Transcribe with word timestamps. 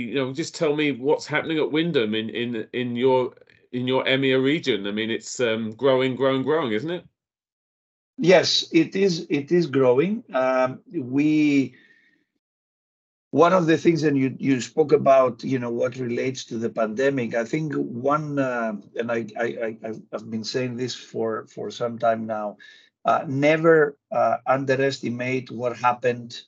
you 0.00 0.14
know, 0.14 0.32
just 0.32 0.54
tell 0.54 0.74
me 0.74 0.92
what's 0.92 1.26
happening 1.26 1.58
at 1.58 1.70
Wyndham 1.70 2.14
in 2.14 2.30
in 2.30 2.66
in 2.72 2.96
your 2.96 3.34
in 3.72 3.86
your 3.86 4.04
EMEA 4.04 4.42
region. 4.42 4.86
I 4.86 4.90
mean, 4.90 5.10
it's 5.10 5.40
um, 5.40 5.72
growing, 5.72 6.16
growing, 6.16 6.42
growing, 6.42 6.72
isn't 6.72 6.90
it? 6.90 7.04
Yes, 8.18 8.68
it 8.72 8.96
is. 8.96 9.26
It 9.30 9.52
is 9.52 9.66
growing. 9.66 10.24
Um, 10.34 10.80
we 10.92 11.74
one 13.30 13.52
of 13.52 13.66
the 13.66 13.78
things 13.78 14.02
and 14.02 14.18
you 14.18 14.34
you 14.38 14.60
spoke 14.60 14.92
about 14.92 15.42
you 15.44 15.58
know 15.58 15.70
what 15.70 15.96
relates 15.96 16.44
to 16.44 16.58
the 16.58 16.68
pandemic 16.68 17.34
i 17.34 17.44
think 17.44 17.72
one 17.74 18.38
uh, 18.38 18.72
and 18.96 19.10
I, 19.10 19.26
I 19.38 19.76
i 19.84 19.92
have 20.12 20.28
been 20.30 20.44
saying 20.44 20.76
this 20.76 20.94
for 20.94 21.46
for 21.46 21.70
some 21.70 21.98
time 21.98 22.26
now 22.26 22.56
uh, 23.04 23.24
never 23.26 23.96
uh, 24.12 24.38
underestimate 24.46 25.50
what 25.50 25.76
happened 25.76 26.42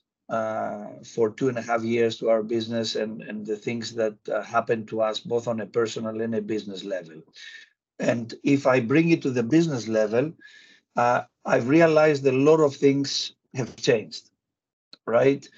for 1.04 1.30
two 1.30 1.48
and 1.48 1.58
a 1.58 1.62
half 1.62 1.82
years 1.82 2.16
to 2.18 2.28
our 2.30 2.42
business 2.42 2.96
and 2.96 3.22
and 3.22 3.46
the 3.46 3.56
things 3.56 3.94
that 3.94 4.16
uh, 4.28 4.42
happened 4.42 4.88
to 4.88 5.00
us 5.02 5.20
both 5.20 5.46
on 5.46 5.60
a 5.60 5.66
personal 5.66 6.20
and 6.20 6.34
a 6.34 6.40
business 6.40 6.84
level 6.84 7.20
and 7.98 8.34
if 8.42 8.66
i 8.66 8.80
bring 8.80 9.10
it 9.10 9.20
to 9.22 9.30
the 9.30 9.42
business 9.42 9.88
level 9.88 10.32
uh, 10.96 11.22
i've 11.44 11.68
realized 11.68 12.26
a 12.26 12.32
lot 12.32 12.60
of 12.60 12.74
things 12.74 13.34
have 13.54 13.76
changed 13.76 14.30
right 15.06 15.48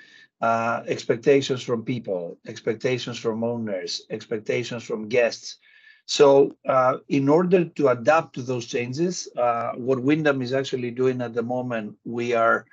uh, 0.45 0.83
expectations 0.87 1.63
from 1.63 1.83
people, 1.83 2.37
expectations 2.47 3.19
from 3.19 3.43
owners, 3.43 4.03
expectations 4.11 4.83
from 4.83 5.09
guests. 5.09 5.57
So, 6.05 6.55
uh, 6.69 6.99
in 7.09 7.31
order 7.31 7.65
to 7.65 7.89
adapt 7.89 8.35
to 8.35 8.43
those 8.43 8.67
changes, 8.67 9.27
uh, 9.39 9.73
what 9.73 10.03
Wyndham 10.03 10.43
is 10.43 10.53
actually 10.53 10.91
doing 10.91 11.23
at 11.23 11.33
the 11.33 11.43
moment, 11.43 11.97
we 12.05 12.35
are 12.35 12.67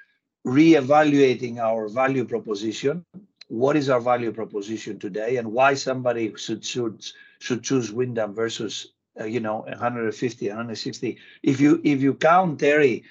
re-evaluating 0.44 1.59
our 1.59 1.88
value 1.88 2.26
proposition. 2.26 3.05
What 3.48 3.76
is 3.76 3.90
our 3.90 4.00
value 4.00 4.31
proposition 4.31 4.98
today, 4.98 5.38
and 5.38 5.52
why 5.52 5.73
somebody 5.73 6.34
should 6.38 6.64
should 6.64 7.05
should 7.40 7.64
choose 7.64 7.91
Wyndham 7.91 8.34
versus 8.34 8.94
uh, 9.20 9.25
you 9.25 9.42
know 9.42 9.66
150, 9.67 10.48
160? 10.48 11.17
If 11.44 11.59
you 11.59 11.81
if 11.83 12.02
you 12.02 12.14
count 12.14 12.59
Terry, 12.59 13.03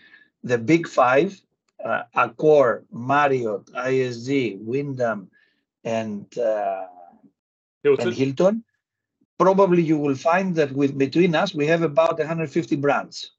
the 0.42 0.56
big 0.56 0.89
five, 0.89 1.39
uh, 1.84 2.05
Accor, 2.17 2.84
Marriott, 2.91 3.67
IHG, 3.67 4.59
Wyndham, 4.62 5.31
and 5.84 6.27
uh, 6.39 6.87
Hilton. 7.83 8.09
and 8.09 8.17
Hilton, 8.17 8.65
probably 9.39 9.83
you 9.83 9.98
will 9.98 10.15
find 10.15 10.55
that 10.56 10.72
with 10.72 10.97
between 10.97 11.34
us 11.34 11.55
we 11.55 11.67
have 11.67 11.83
about 11.83 12.19
150 12.19 12.77
brands. 12.77 13.33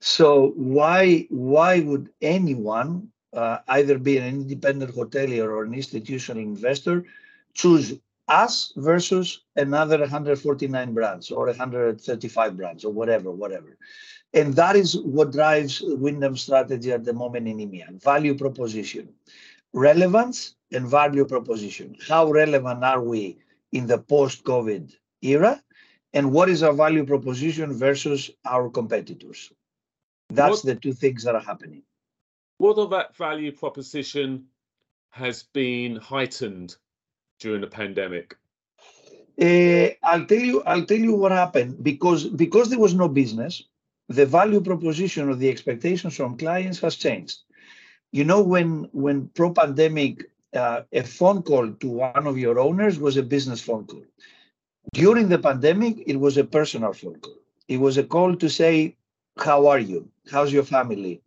So 0.00 0.52
why 0.56 1.26
why 1.30 1.80
would 1.80 2.10
anyone 2.20 3.08
uh, 3.32 3.58
either 3.68 3.98
be 3.98 4.16
an 4.18 4.26
independent 4.26 4.94
hotelier 4.94 5.48
or 5.50 5.64
an 5.64 5.74
institutional 5.74 6.42
investor 6.42 7.04
choose 7.52 7.94
us 8.28 8.72
versus 8.76 9.42
another 9.56 9.98
149 9.98 10.94
brands 10.94 11.30
or 11.30 11.46
135 11.46 12.56
brands 12.56 12.84
or 12.84 12.92
whatever 12.92 13.30
whatever 13.30 13.76
and 14.34 14.54
that 14.54 14.74
is 14.74 14.98
what 14.98 15.30
drives 15.30 15.80
Wyndham's 15.80 16.42
strategy 16.42 16.90
at 16.90 17.04
the 17.04 17.12
moment 17.12 17.46
in 17.46 17.58
EMEA 17.58 18.02
value 18.02 18.36
proposition, 18.36 19.14
relevance, 19.72 20.56
and 20.72 20.88
value 20.88 21.24
proposition. 21.24 21.96
How 22.06 22.30
relevant 22.30 22.82
are 22.82 23.00
we 23.00 23.38
in 23.70 23.86
the 23.86 23.98
post 23.98 24.42
COVID 24.42 24.92
era? 25.22 25.62
And 26.14 26.32
what 26.32 26.48
is 26.48 26.62
our 26.62 26.72
value 26.72 27.04
proposition 27.04 27.72
versus 27.74 28.30
our 28.46 28.70
competitors? 28.70 29.52
That's 30.30 30.64
what, 30.64 30.74
the 30.74 30.74
two 30.76 30.94
things 30.94 31.24
that 31.24 31.34
are 31.34 31.42
happening. 31.42 31.82
What 32.58 32.78
of 32.78 32.90
that 32.90 33.14
value 33.16 33.52
proposition 33.52 34.46
has 35.10 35.42
been 35.42 35.96
heightened 35.96 36.76
during 37.40 37.60
the 37.60 37.66
pandemic? 37.66 38.36
Uh, 39.40 39.88
I'll 40.02 40.24
tell 40.24 40.38
you. 40.38 40.62
I'll 40.62 40.86
tell 40.86 40.98
you 40.98 41.14
what 41.14 41.32
happened 41.32 41.82
because 41.82 42.24
because 42.24 42.70
there 42.70 42.78
was 42.78 42.94
no 42.94 43.08
business 43.08 43.64
the 44.08 44.26
value 44.26 44.60
proposition 44.60 45.28
or 45.28 45.34
the 45.34 45.48
expectations 45.48 46.16
from 46.16 46.36
clients 46.36 46.80
has 46.80 46.96
changed. 46.96 47.38
You 48.12 48.24
know, 48.24 48.42
when 48.42 48.88
when 48.92 49.28
pro-pandemic, 49.28 50.30
uh, 50.54 50.82
a 50.92 51.02
phone 51.02 51.42
call 51.42 51.72
to 51.72 51.88
one 51.88 52.26
of 52.26 52.38
your 52.38 52.58
owners 52.58 52.98
was 52.98 53.16
a 53.16 53.22
business 53.22 53.60
phone 53.60 53.86
call. 53.86 54.04
During 54.92 55.28
the 55.28 55.38
pandemic, 55.38 56.02
it 56.06 56.16
was 56.20 56.36
a 56.36 56.44
personal 56.44 56.92
phone 56.92 57.18
call. 57.20 57.38
It 57.68 57.78
was 57.78 57.96
a 57.98 58.04
call 58.04 58.36
to 58.36 58.48
say, 58.48 58.96
"How 59.38 59.66
are 59.66 59.78
you? 59.78 60.08
How's 60.30 60.52
your 60.52 60.62
family? 60.64 61.20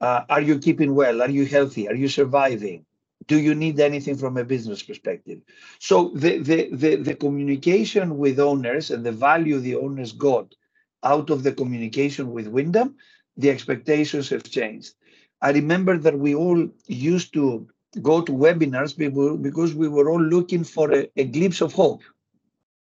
Uh, 0.00 0.22
are 0.28 0.40
you 0.40 0.58
keeping 0.58 0.94
well? 0.94 1.22
Are 1.22 1.30
you 1.30 1.46
healthy? 1.46 1.88
Are 1.88 1.94
you 1.94 2.08
surviving? 2.08 2.84
Do 3.26 3.38
you 3.38 3.54
need 3.54 3.80
anything 3.80 4.16
from 4.16 4.36
a 4.36 4.44
business 4.44 4.82
perspective?" 4.82 5.40
So 5.78 6.10
the 6.14 6.38
the 6.38 6.68
the, 6.72 6.96
the 6.96 7.14
communication 7.14 8.18
with 8.18 8.38
owners 8.40 8.90
and 8.90 9.04
the 9.04 9.12
value 9.12 9.58
the 9.60 9.76
owners 9.76 10.12
got 10.12 10.54
out 11.02 11.30
of 11.30 11.42
the 11.42 11.52
communication 11.52 12.32
with 12.32 12.48
Wyndham, 12.48 12.96
the 13.36 13.50
expectations 13.50 14.28
have 14.30 14.44
changed. 14.44 14.94
I 15.42 15.50
remember 15.52 15.98
that 15.98 16.18
we 16.18 16.34
all 16.34 16.68
used 16.86 17.32
to 17.34 17.66
go 18.02 18.20
to 18.22 18.32
webinars 18.32 18.96
because 18.96 19.74
we 19.74 19.88
were 19.88 20.10
all 20.10 20.22
looking 20.22 20.64
for 20.64 20.92
a, 20.92 21.08
a 21.16 21.24
glimpse 21.24 21.60
of 21.60 21.72
hope. 21.72 22.02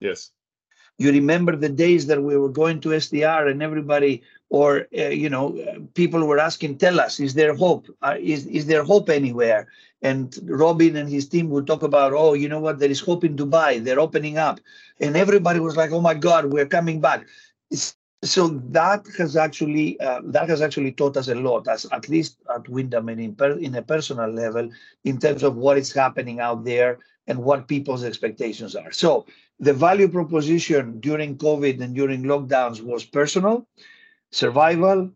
Yes. 0.06 0.32
You 0.98 1.12
remember 1.12 1.56
the 1.56 1.74
days 1.86 2.08
that 2.08 2.22
we 2.24 2.38
were 2.38 2.54
going 2.62 2.80
to 2.82 3.00
STR 3.06 3.44
and 3.52 3.62
everybody, 3.62 4.14
or 4.50 4.88
uh, 4.98 5.10
you 5.24 5.30
know, 5.30 5.46
people 5.94 6.26
were 6.26 6.40
asking, 6.40 6.78
"Tell 6.78 6.98
us, 7.06 7.20
is 7.20 7.34
there 7.34 7.54
hope? 7.54 7.84
Uh, 8.02 8.16
is 8.34 8.46
is 8.60 8.66
there 8.68 8.84
hope 8.84 9.10
anywhere?" 9.10 9.68
And 10.02 10.26
Robin 10.64 10.96
and 10.96 11.10
his 11.10 11.28
team 11.28 11.50
would 11.50 11.68
talk 11.68 11.84
about, 11.84 12.14
"Oh, 12.14 12.34
you 12.34 12.48
know 12.48 12.62
what? 12.66 12.80
There 12.80 12.96
is 12.98 13.02
hope 13.10 13.26
in 13.26 13.36
Dubai. 13.36 13.84
They're 13.84 14.06
opening 14.08 14.38
up," 14.38 14.62
and 15.02 15.18
everybody 15.18 15.60
was 15.60 15.76
like, 15.76 15.92
"Oh 15.92 16.04
my 16.10 16.14
God, 16.28 16.46
we're 16.54 16.74
coming 16.78 17.02
back." 17.02 17.28
It's 17.72 17.98
so 18.24 18.48
that 18.72 19.06
has 19.18 19.36
actually 19.36 20.00
uh, 20.00 20.22
that 20.26 20.50
has 20.50 20.62
actually 20.62 20.92
taught 20.94 21.18
us 21.18 21.28
a 21.28 21.36
lot, 21.36 21.68
as 21.68 21.86
at 21.92 22.10
least 22.10 22.38
at 22.54 22.68
Wyndham 22.70 23.10
and 23.10 23.20
in, 23.20 23.36
per, 23.36 23.52
in 23.52 23.76
a 23.76 23.82
personal 23.82 24.30
level, 24.30 24.70
in 25.04 25.20
terms 25.20 25.44
of 25.44 25.56
what 25.56 25.78
is 25.78 25.94
happening 25.94 26.40
out 26.40 26.64
there 26.64 27.00
and 27.28 27.40
what 27.40 27.68
people's 27.68 28.04
expectations 28.04 28.76
are. 28.76 28.92
So 28.92 29.26
the 29.60 29.74
value 29.74 30.08
proposition 30.08 31.00
during 31.00 31.38
COVID 31.38 31.82
and 31.82 31.96
during 31.96 32.24
lockdowns 32.24 32.82
was 32.82 33.06
personal, 33.06 33.68
survival. 34.32 35.12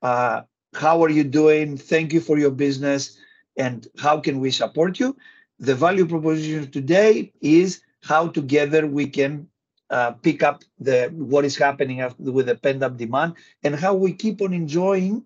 Uh, 0.00 0.42
how 0.74 1.02
are 1.02 1.10
you 1.10 1.24
doing? 1.24 1.76
Thank 1.76 2.12
you 2.12 2.20
for 2.20 2.38
your 2.38 2.50
business, 2.50 3.18
and 3.56 3.86
how 3.98 4.20
can 4.20 4.40
we 4.40 4.50
support 4.50 4.98
you? 4.98 5.16
The 5.58 5.74
value 5.74 6.06
proposition 6.06 6.70
today 6.70 7.32
is 7.40 7.82
how 8.02 8.28
together 8.28 8.86
we 8.86 9.06
can 9.06 9.48
uh, 9.90 10.12
pick 10.12 10.42
up 10.42 10.64
the 10.80 11.08
what 11.14 11.44
is 11.44 11.56
happening 11.56 12.02
with 12.18 12.46
the 12.46 12.56
pent 12.56 12.82
up 12.82 12.96
demand 12.96 13.34
and 13.62 13.76
how 13.76 13.94
we 13.94 14.12
keep 14.12 14.40
on 14.40 14.52
enjoying 14.54 15.24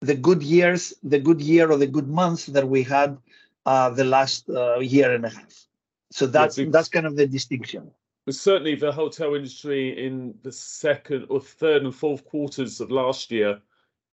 the 0.00 0.14
good 0.14 0.42
years, 0.42 0.92
the 1.02 1.18
good 1.18 1.40
year 1.40 1.70
or 1.70 1.78
the 1.78 1.86
good 1.86 2.08
months 2.08 2.46
that 2.46 2.68
we 2.68 2.82
had 2.82 3.16
uh, 3.64 3.88
the 3.90 4.04
last 4.04 4.50
uh, 4.50 4.78
year 4.80 5.14
and 5.14 5.24
a 5.24 5.30
half. 5.30 5.66
So 6.12 6.26
that's 6.26 6.58
yeah, 6.58 6.66
that's 6.68 6.88
kind 6.88 7.06
of 7.06 7.16
the 7.16 7.26
distinction. 7.26 7.90
But 8.24 8.34
certainly, 8.34 8.76
the 8.76 8.92
hotel 8.92 9.34
industry 9.34 10.04
in 10.06 10.34
the 10.42 10.52
second 10.52 11.26
or 11.28 11.40
third 11.40 11.82
and 11.82 11.94
fourth 11.94 12.24
quarters 12.24 12.80
of 12.80 12.90
last 12.90 13.30
year 13.30 13.60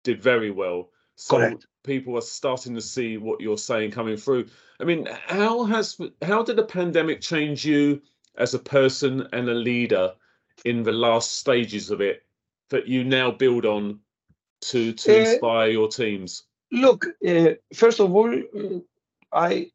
did 0.04 0.22
very 0.22 0.52
well. 0.52 0.90
So 1.16 1.38
Correct. 1.38 1.68
people 1.84 2.18
are 2.18 2.22
starting 2.22 2.76
to 2.76 2.82
see 2.82 3.18
what 3.18 3.40
you're 3.40 3.58
saying 3.58 3.92
coming 3.92 4.18
through. 4.18 4.48
I 4.80 4.84
mean, 4.84 5.08
how 5.28 5.64
has 5.66 5.98
how 6.22 6.44
did 6.44 6.58
the 6.58 6.64
pandemic 6.64 7.22
change 7.22 7.64
you? 7.64 8.02
as 8.38 8.54
a 8.54 8.60
person 8.60 9.28
and 9.34 9.50
a 9.50 9.54
leader 9.54 10.14
in 10.66 10.84
the 10.84 10.92
last 10.92 11.38
stages 11.40 11.92
of 11.92 12.02
it 12.02 12.24
that 12.70 12.88
you 12.88 13.04
now 13.04 13.32
build 13.32 13.66
on 13.66 14.00
to 14.62 14.94
to 14.94 15.16
uh, 15.16 15.20
inspire 15.20 15.70
your 15.70 15.88
teams? 15.88 16.44
Look, 16.72 17.06
uh, 17.28 17.52
first 17.74 18.00
of 18.00 18.16
all, 18.16 18.34
uh, 18.34 18.80
I 19.32 19.72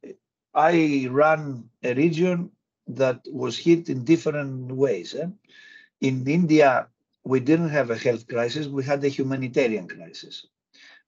I 0.55 1.09
ran 1.11 1.69
a 1.83 1.95
region 1.95 2.51
that 2.89 3.21
was 3.31 3.59
hit 3.59 3.89
in 3.89 4.05
different 4.05 4.73
ways. 4.73 5.15
Eh? 5.15 5.29
In 6.01 6.27
India, 6.27 6.89
we 7.25 7.41
didn't 7.41 7.69
have 7.71 7.91
a 7.91 7.99
health 7.99 8.27
crisis; 8.27 8.67
we 8.67 8.85
had 8.85 9.05
a 9.05 9.09
humanitarian 9.09 9.87
crisis. 9.89 10.47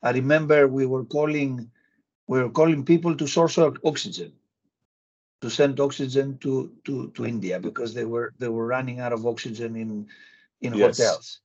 I 0.02 0.10
remember 0.12 0.68
we 0.68 0.86
were 0.86 1.04
calling 1.04 1.70
we 2.26 2.42
were 2.42 2.50
calling 2.50 2.84
people 2.84 3.16
to 3.16 3.26
source 3.26 3.58
oxygen 3.58 4.32
to 5.40 5.50
send 5.50 5.80
oxygen 5.80 6.38
to, 6.38 6.70
to, 6.84 7.10
to 7.14 7.26
India 7.26 7.58
because 7.58 7.94
they 7.94 8.04
were 8.04 8.34
they 8.38 8.48
were 8.48 8.66
running 8.66 9.00
out 9.00 9.12
of 9.12 9.26
oxygen 9.26 9.74
in 9.76 10.06
in 10.60 10.74
yes. 10.74 10.98
hotels, 10.98 11.40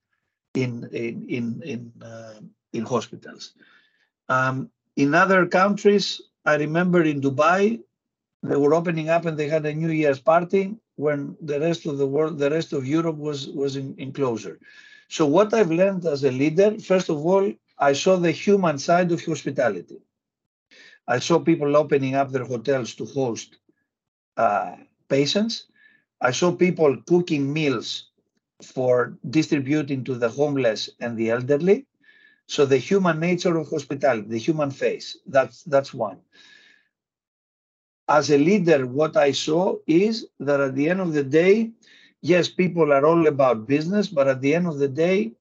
in 0.54 0.88
in 0.92 1.26
in 1.30 1.62
in, 1.64 1.92
uh, 2.02 2.40
in 2.74 2.84
hospitals. 2.84 3.54
Um, 4.28 4.70
in 4.96 5.14
other 5.14 5.46
countries, 5.46 6.22
I 6.46 6.56
remember 6.56 7.04
in 7.04 7.22
Dubai, 7.22 7.82
they 8.44 8.56
were 8.58 8.74
opening 8.74 9.10
up 9.10 9.26
and 9.26 9.38
they 9.38 9.48
had 9.50 9.66
a 9.66 9.74
New 9.74 9.92
Year's 9.92 10.20
party 10.20 10.76
when 10.96 11.38
the 11.42 11.60
rest 11.60 11.86
of 11.86 11.98
the 11.98 12.08
world, 12.08 12.40
the 12.40 12.50
rest 12.52 12.74
of 12.74 12.88
Europe 12.88 13.18
was 13.18 13.48
was 13.50 13.76
in, 13.76 13.96
in 13.98 14.14
closure. 14.14 14.60
So 15.10 15.26
what 15.26 15.54
I've 15.54 15.72
learned 15.72 16.06
as 16.06 16.24
a 16.24 16.32
leader, 16.32 16.80
first 16.80 17.10
of 17.10 17.26
all, 17.26 17.52
I 17.80 17.94
saw 17.94 18.18
the 18.18 18.32
human 18.32 18.78
side 18.80 19.12
of 19.12 19.24
hospitality. 19.26 20.00
I 21.08 21.20
saw 21.20 21.40
people 21.40 21.76
opening 21.76 22.16
up 22.16 22.32
their 22.32 22.46
hotels 22.46 22.94
to 22.96 23.06
host 23.06 23.58
uh, 24.38 24.76
patients. 25.10 25.66
I 26.22 26.32
saw 26.32 26.52
people 26.56 26.98
cooking 27.08 27.52
meals 27.54 28.10
for 28.64 29.18
distributing 29.30 30.04
to 30.06 30.16
the 30.16 30.30
homeless 30.30 30.90
and 31.00 31.18
the 31.18 31.32
elderly. 31.32 31.86
So 32.48 32.66
the 32.66 32.78
human 32.78 33.20
nature 33.20 33.56
of 33.58 33.70
hospitality, 33.70 34.28
the 34.28 34.38
human 34.38 34.72
face, 34.72 35.18
that's 35.28 35.64
that's 35.64 35.94
one. 35.94 36.20
As 38.08 38.30
a 38.32 38.38
leader, 38.38 38.86
what 38.88 39.16
I 39.18 39.32
saw 39.32 39.78
is 39.88 40.28
that 40.40 40.60
at 40.60 40.76
the 40.76 40.90
end 40.90 41.00
of 41.02 41.14
the 41.14 41.24
day, 41.24 41.72
yes, 42.22 42.50
people 42.50 42.92
are 42.92 43.06
all 43.06 43.28
about 43.28 43.68
business, 43.68 44.08
but 44.08 44.28
at 44.28 44.42
the 44.42 44.56
end 44.56 44.68
of 44.68 44.80
the 44.80 44.88
day, 44.88 45.34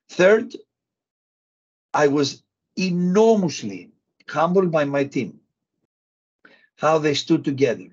Third, 0.08 0.54
I 1.94 2.08
was 2.08 2.42
enormously 2.76 3.90
humbled 4.28 4.70
by 4.70 4.84
my 4.84 5.04
team, 5.04 5.40
how 6.76 6.98
they 6.98 7.14
stood 7.14 7.44
together, 7.44 7.88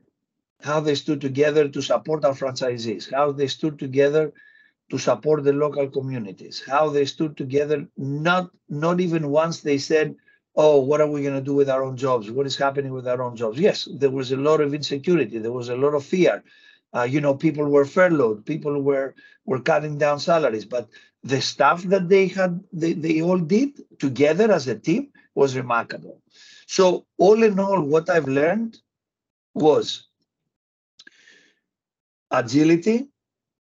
how 0.62 0.80
they 0.80 0.96
stood 0.96 1.22
together 1.22 1.68
to 1.68 1.82
support 1.82 2.24
our 2.26 2.34
franchisees, 2.34 3.12
how 3.14 3.32
they 3.32 3.48
stood 3.48 3.80
together 3.80 4.34
to 4.90 4.98
support 4.98 5.44
the 5.44 5.54
local 5.54 5.88
communities, 5.90 6.64
how 6.66 6.90
they 6.90 7.06
stood 7.06 7.36
together, 7.36 7.86
not, 7.98 8.52
not 8.70 9.02
even 9.02 9.30
once 9.30 9.62
they 9.62 9.78
said, 9.78 10.16
oh, 10.56 10.80
what 10.80 11.02
are 11.02 11.08
we 11.10 11.22
going 11.22 11.36
to 11.36 11.42
do 11.42 11.54
with 11.54 11.70
our 11.70 11.84
own 11.84 11.98
jobs? 11.98 12.32
What 12.32 12.48
is 12.48 12.58
happening 12.58 12.92
with 12.94 13.08
our 13.08 13.22
own 13.22 13.36
jobs? 13.36 13.60
Yes, 13.60 13.88
there 13.92 14.10
was 14.10 14.32
a 14.32 14.38
lot 14.38 14.62
of 14.62 14.74
insecurity. 14.74 15.38
There 15.38 15.52
was 15.52 15.70
a 15.70 15.76
lot 15.76 15.94
of 15.94 16.04
fear. 16.06 16.44
Uh, 16.96 17.04
you 17.04 17.22
know, 17.22 17.36
people 17.36 17.66
were 17.66 17.86
furloughed. 17.86 18.46
People 18.46 18.82
were 18.82 19.14
were 19.46 19.60
cutting 19.60 19.98
down 19.98 20.20
salaries. 20.20 20.66
But 20.66 20.90
the 21.24 21.42
stuff 21.42 21.84
that 21.84 22.10
they 22.10 22.28
had, 22.28 22.64
they, 22.74 22.94
they 22.94 23.22
all 23.22 23.38
did 23.38 23.82
together 24.00 24.52
as 24.52 24.68
a 24.68 24.78
team 24.78 25.10
was 25.36 25.56
remarkable. 25.56 26.22
So 26.68 27.06
all 27.18 27.44
in 27.44 27.60
all, 27.60 27.82
what 27.82 28.10
I've 28.10 28.28
learned 28.28 28.78
was 29.54 30.08
agility, 32.32 33.08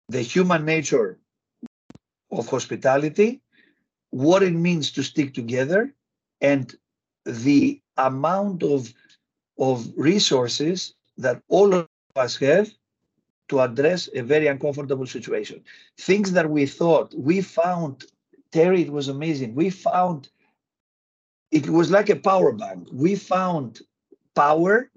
the 0.07 0.21
human 0.21 0.65
nature 0.65 1.19
of 2.31 2.47
hospitality, 2.47 3.41
what 4.09 4.43
it 4.43 4.53
means 4.53 4.91
to 4.91 5.03
stick 5.03 5.33
together, 5.33 5.93
and 6.41 6.73
the 7.25 7.81
amount 7.97 8.63
of 8.63 8.93
of 9.59 9.91
resources 9.97 10.95
that 11.17 11.41
all 11.49 11.73
of 11.73 11.87
us 12.15 12.37
have 12.37 12.69
to 13.49 13.59
address 13.59 14.07
a 14.15 14.21
very 14.21 14.47
uncomfortable 14.47 15.05
situation. 15.05 15.61
Things 15.97 16.31
that 16.31 16.49
we 16.49 16.65
thought 16.65 17.13
we 17.13 17.41
found, 17.41 18.05
Terry, 18.51 18.81
it 18.81 18.91
was 18.91 19.07
amazing. 19.07 19.55
We 19.55 19.69
found 19.69 20.29
it 21.51 21.69
was 21.69 21.89
like 21.89 22.09
a 22.09 22.15
power 22.15 22.51
bank. 22.51 22.87
We 22.91 23.15
found 23.15 23.81
power 24.35 24.91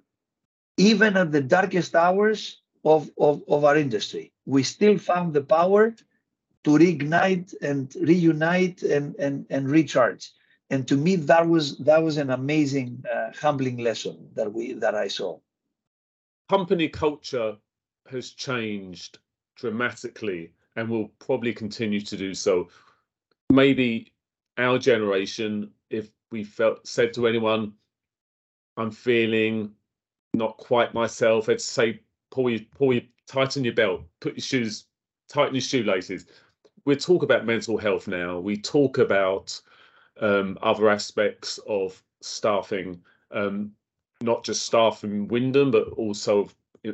even 0.76 1.16
at 1.16 1.32
the 1.32 1.40
darkest 1.40 1.94
hours 1.94 2.60
of, 2.84 3.10
of, 3.18 3.42
of 3.48 3.64
our 3.64 3.76
industry. 3.76 4.32
We 4.46 4.62
still 4.62 4.98
found 4.98 5.34
the 5.34 5.42
power 5.42 5.94
to 6.64 6.70
reignite 6.70 7.54
and 7.62 7.94
reunite 8.00 8.82
and, 8.82 9.14
and, 9.16 9.46
and 9.50 9.68
recharge 9.68 10.30
and 10.72 10.88
to 10.88 10.96
me 10.96 11.16
that 11.16 11.46
was 11.46 11.76
that 11.78 12.02
was 12.02 12.16
an 12.16 12.30
amazing 12.30 13.04
uh, 13.14 13.30
humbling 13.38 13.76
lesson 13.76 14.16
that 14.34 14.52
we 14.52 14.72
that 14.72 14.94
i 14.94 15.06
saw 15.06 15.38
company 16.48 16.88
culture 16.88 17.56
has 18.10 18.30
changed 18.30 19.18
dramatically 19.56 20.50
and 20.76 20.88
will 20.88 21.08
probably 21.18 21.52
continue 21.52 22.00
to 22.00 22.16
do 22.16 22.32
so 22.34 22.68
maybe 23.52 24.12
our 24.58 24.78
generation 24.78 25.70
if 25.90 26.10
we 26.30 26.42
felt 26.44 26.86
said 26.86 27.12
to 27.12 27.26
anyone 27.26 27.72
i'm 28.76 28.90
feeling 28.90 29.70
not 30.34 30.56
quite 30.56 30.94
myself 30.94 31.48
i'd 31.48 31.60
say 31.60 32.00
pull 32.30 32.50
you 32.50 32.64
pull 32.76 32.92
you 32.92 33.02
tighten 33.26 33.64
your 33.64 33.74
belt 33.74 34.02
put 34.20 34.34
your 34.34 34.42
shoes 34.42 34.86
tighten 35.28 35.54
your 35.54 35.60
shoelaces 35.60 36.26
we 36.84 36.96
talk 36.96 37.22
about 37.22 37.46
mental 37.46 37.78
health 37.78 38.08
now 38.08 38.38
we 38.38 38.56
talk 38.56 38.98
about 38.98 39.60
um, 40.20 40.58
other 40.62 40.88
aspects 40.88 41.58
of 41.66 42.02
staffing, 42.20 43.00
um, 43.30 43.72
not 44.20 44.44
just 44.44 44.66
staff 44.66 45.04
in 45.04 45.28
Wyndham, 45.28 45.70
but 45.70 45.88
also 45.90 46.48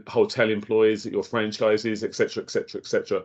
hotel 0.06 0.50
employees 0.50 1.06
at 1.06 1.12
your 1.12 1.22
franchises, 1.22 2.04
etc., 2.04 2.43
etc., 2.43 2.81
etc. 2.81 3.22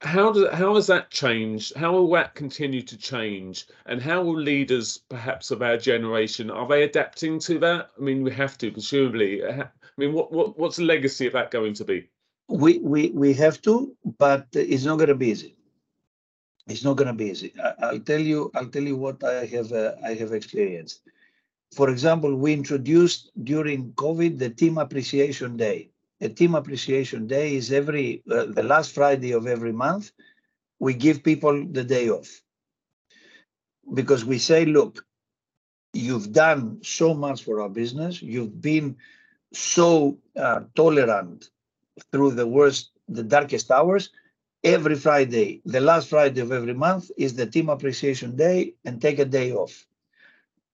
How 0.00 0.32
does 0.32 0.52
how 0.52 0.74
has 0.74 0.86
that 0.86 1.10
changed? 1.10 1.74
How 1.76 1.92
will 1.92 2.10
that 2.12 2.34
continue 2.34 2.82
to 2.82 2.96
change? 2.96 3.66
And 3.86 4.00
how 4.00 4.22
will 4.22 4.38
leaders, 4.38 4.98
perhaps 5.08 5.50
of 5.50 5.62
our 5.62 5.76
generation, 5.76 6.50
are 6.50 6.68
they 6.68 6.82
adapting 6.84 7.38
to 7.40 7.58
that? 7.60 7.90
I 7.96 8.00
mean, 8.00 8.22
we 8.22 8.32
have 8.32 8.58
to, 8.58 8.70
presumably. 8.70 9.44
I 9.44 9.68
mean, 9.96 10.12
what 10.12 10.32
what 10.32 10.58
what's 10.58 10.76
the 10.76 10.84
legacy 10.84 11.26
of 11.26 11.32
that 11.34 11.50
going 11.50 11.74
to 11.74 11.84
be? 11.84 12.08
We 12.48 12.78
we 12.78 13.10
we 13.10 13.34
have 13.34 13.60
to, 13.62 13.94
but 14.18 14.46
it's 14.52 14.84
not 14.84 14.96
going 14.96 15.08
to 15.08 15.14
be 15.14 15.28
easy 15.28 15.56
it's 16.68 16.84
not 16.84 16.96
going 16.96 17.08
to 17.08 17.12
be 17.12 17.26
easy. 17.26 17.52
I, 17.80 17.92
will 17.92 18.00
tell 18.00 18.20
you. 18.20 18.50
I'll 18.54 18.66
tell 18.66 18.82
you 18.82 18.96
what 18.96 19.22
I 19.22 19.46
have. 19.46 19.72
Uh, 19.72 19.92
I 20.04 20.14
have 20.14 20.32
experienced. 20.32 21.02
For 21.74 21.90
example, 21.90 22.34
we 22.34 22.52
introduced 22.52 23.30
during 23.44 23.92
COVID 23.92 24.38
the 24.38 24.50
Team 24.50 24.78
Appreciation 24.78 25.56
Day. 25.56 25.90
A 26.20 26.28
Team 26.28 26.54
Appreciation 26.54 27.26
Day 27.26 27.56
is 27.56 27.72
every 27.72 28.22
uh, 28.30 28.46
the 28.46 28.62
last 28.62 28.92
Friday 28.92 29.32
of 29.32 29.46
every 29.46 29.72
month. 29.72 30.12
We 30.78 30.94
give 30.94 31.22
people 31.22 31.66
the 31.66 31.84
day 31.84 32.08
off 32.10 32.42
because 33.94 34.24
we 34.24 34.38
say, 34.38 34.64
look, 34.66 35.04
you've 35.92 36.32
done 36.32 36.80
so 36.82 37.14
much 37.14 37.44
for 37.44 37.60
our 37.60 37.68
business. 37.68 38.22
You've 38.22 38.60
been 38.60 38.96
so 39.52 40.18
uh, 40.36 40.60
tolerant 40.74 41.50
through 42.12 42.32
the 42.32 42.46
worst, 42.46 42.92
the 43.08 43.22
darkest 43.22 43.70
hours 43.70 44.10
every 44.64 44.96
Friday, 44.96 45.62
the 45.64 45.80
last 45.80 46.08
Friday 46.08 46.40
of 46.40 46.52
every 46.52 46.74
month, 46.74 47.10
is 47.16 47.34
the 47.34 47.46
Team 47.46 47.68
Appreciation 47.68 48.36
Day 48.36 48.74
and 48.84 49.00
take 49.00 49.18
a 49.18 49.24
day 49.24 49.52
off. 49.52 49.86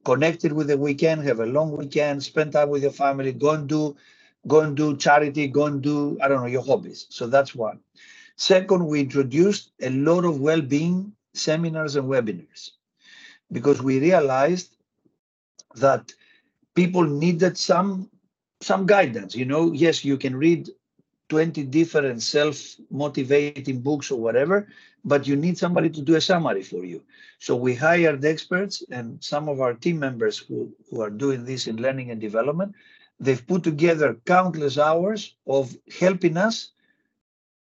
Connected 0.04 0.52
with 0.52 0.68
the 0.68 0.78
weekend, 0.78 1.22
have 1.22 1.40
a 1.40 1.46
long 1.46 1.76
weekend, 1.76 2.22
spend 2.22 2.52
time 2.52 2.70
with 2.70 2.82
your 2.82 2.92
family, 2.92 3.32
go 3.32 3.50
and 3.50 3.68
do, 3.68 3.96
go 4.46 4.60
and 4.60 4.76
do 4.76 4.96
charity, 4.96 5.46
go 5.46 5.66
and 5.66 5.82
do, 5.82 6.18
I 6.22 6.28
don't 6.28 6.40
know, 6.40 6.46
your 6.46 6.64
hobbies. 6.64 7.06
So 7.10 7.26
that's 7.26 7.54
one. 7.54 7.80
Second, 8.36 8.86
we 8.86 9.00
introduced 9.00 9.72
a 9.80 9.90
lot 9.90 10.24
of 10.24 10.40
well-being 10.40 11.12
seminars 11.34 11.96
and 11.96 12.08
webinars 12.08 12.70
because 13.50 13.82
we 13.82 14.00
realized 14.00 14.76
that 15.76 16.12
people 16.74 17.02
needed 17.02 17.56
some 17.56 18.08
some 18.60 18.86
guidance 18.86 19.34
you 19.34 19.44
know 19.46 19.72
yes 19.72 20.04
you 20.04 20.16
can 20.18 20.36
read 20.36 20.68
20 21.32 21.62
different 21.64 22.22
self-motivating 22.22 23.80
books 23.80 24.10
or 24.10 24.20
whatever, 24.20 24.68
but 25.02 25.26
you 25.26 25.34
need 25.34 25.56
somebody 25.56 25.88
to 25.88 26.02
do 26.02 26.14
a 26.16 26.20
summary 26.20 26.62
for 26.62 26.84
you. 26.84 27.02
So 27.38 27.56
we 27.56 27.74
hired 27.74 28.22
experts 28.22 28.82
and 28.90 29.16
some 29.24 29.48
of 29.48 29.62
our 29.62 29.72
team 29.72 29.98
members 29.98 30.36
who, 30.36 30.70
who 30.90 31.00
are 31.00 31.08
doing 31.08 31.46
this 31.46 31.68
in 31.68 31.76
learning 31.76 32.10
and 32.10 32.20
development, 32.20 32.74
they've 33.22 33.46
put 33.46 33.62
together 33.62 34.18
countless 34.26 34.76
hours 34.78 35.36
of 35.46 35.76
helping 35.98 36.36
us 36.36 36.72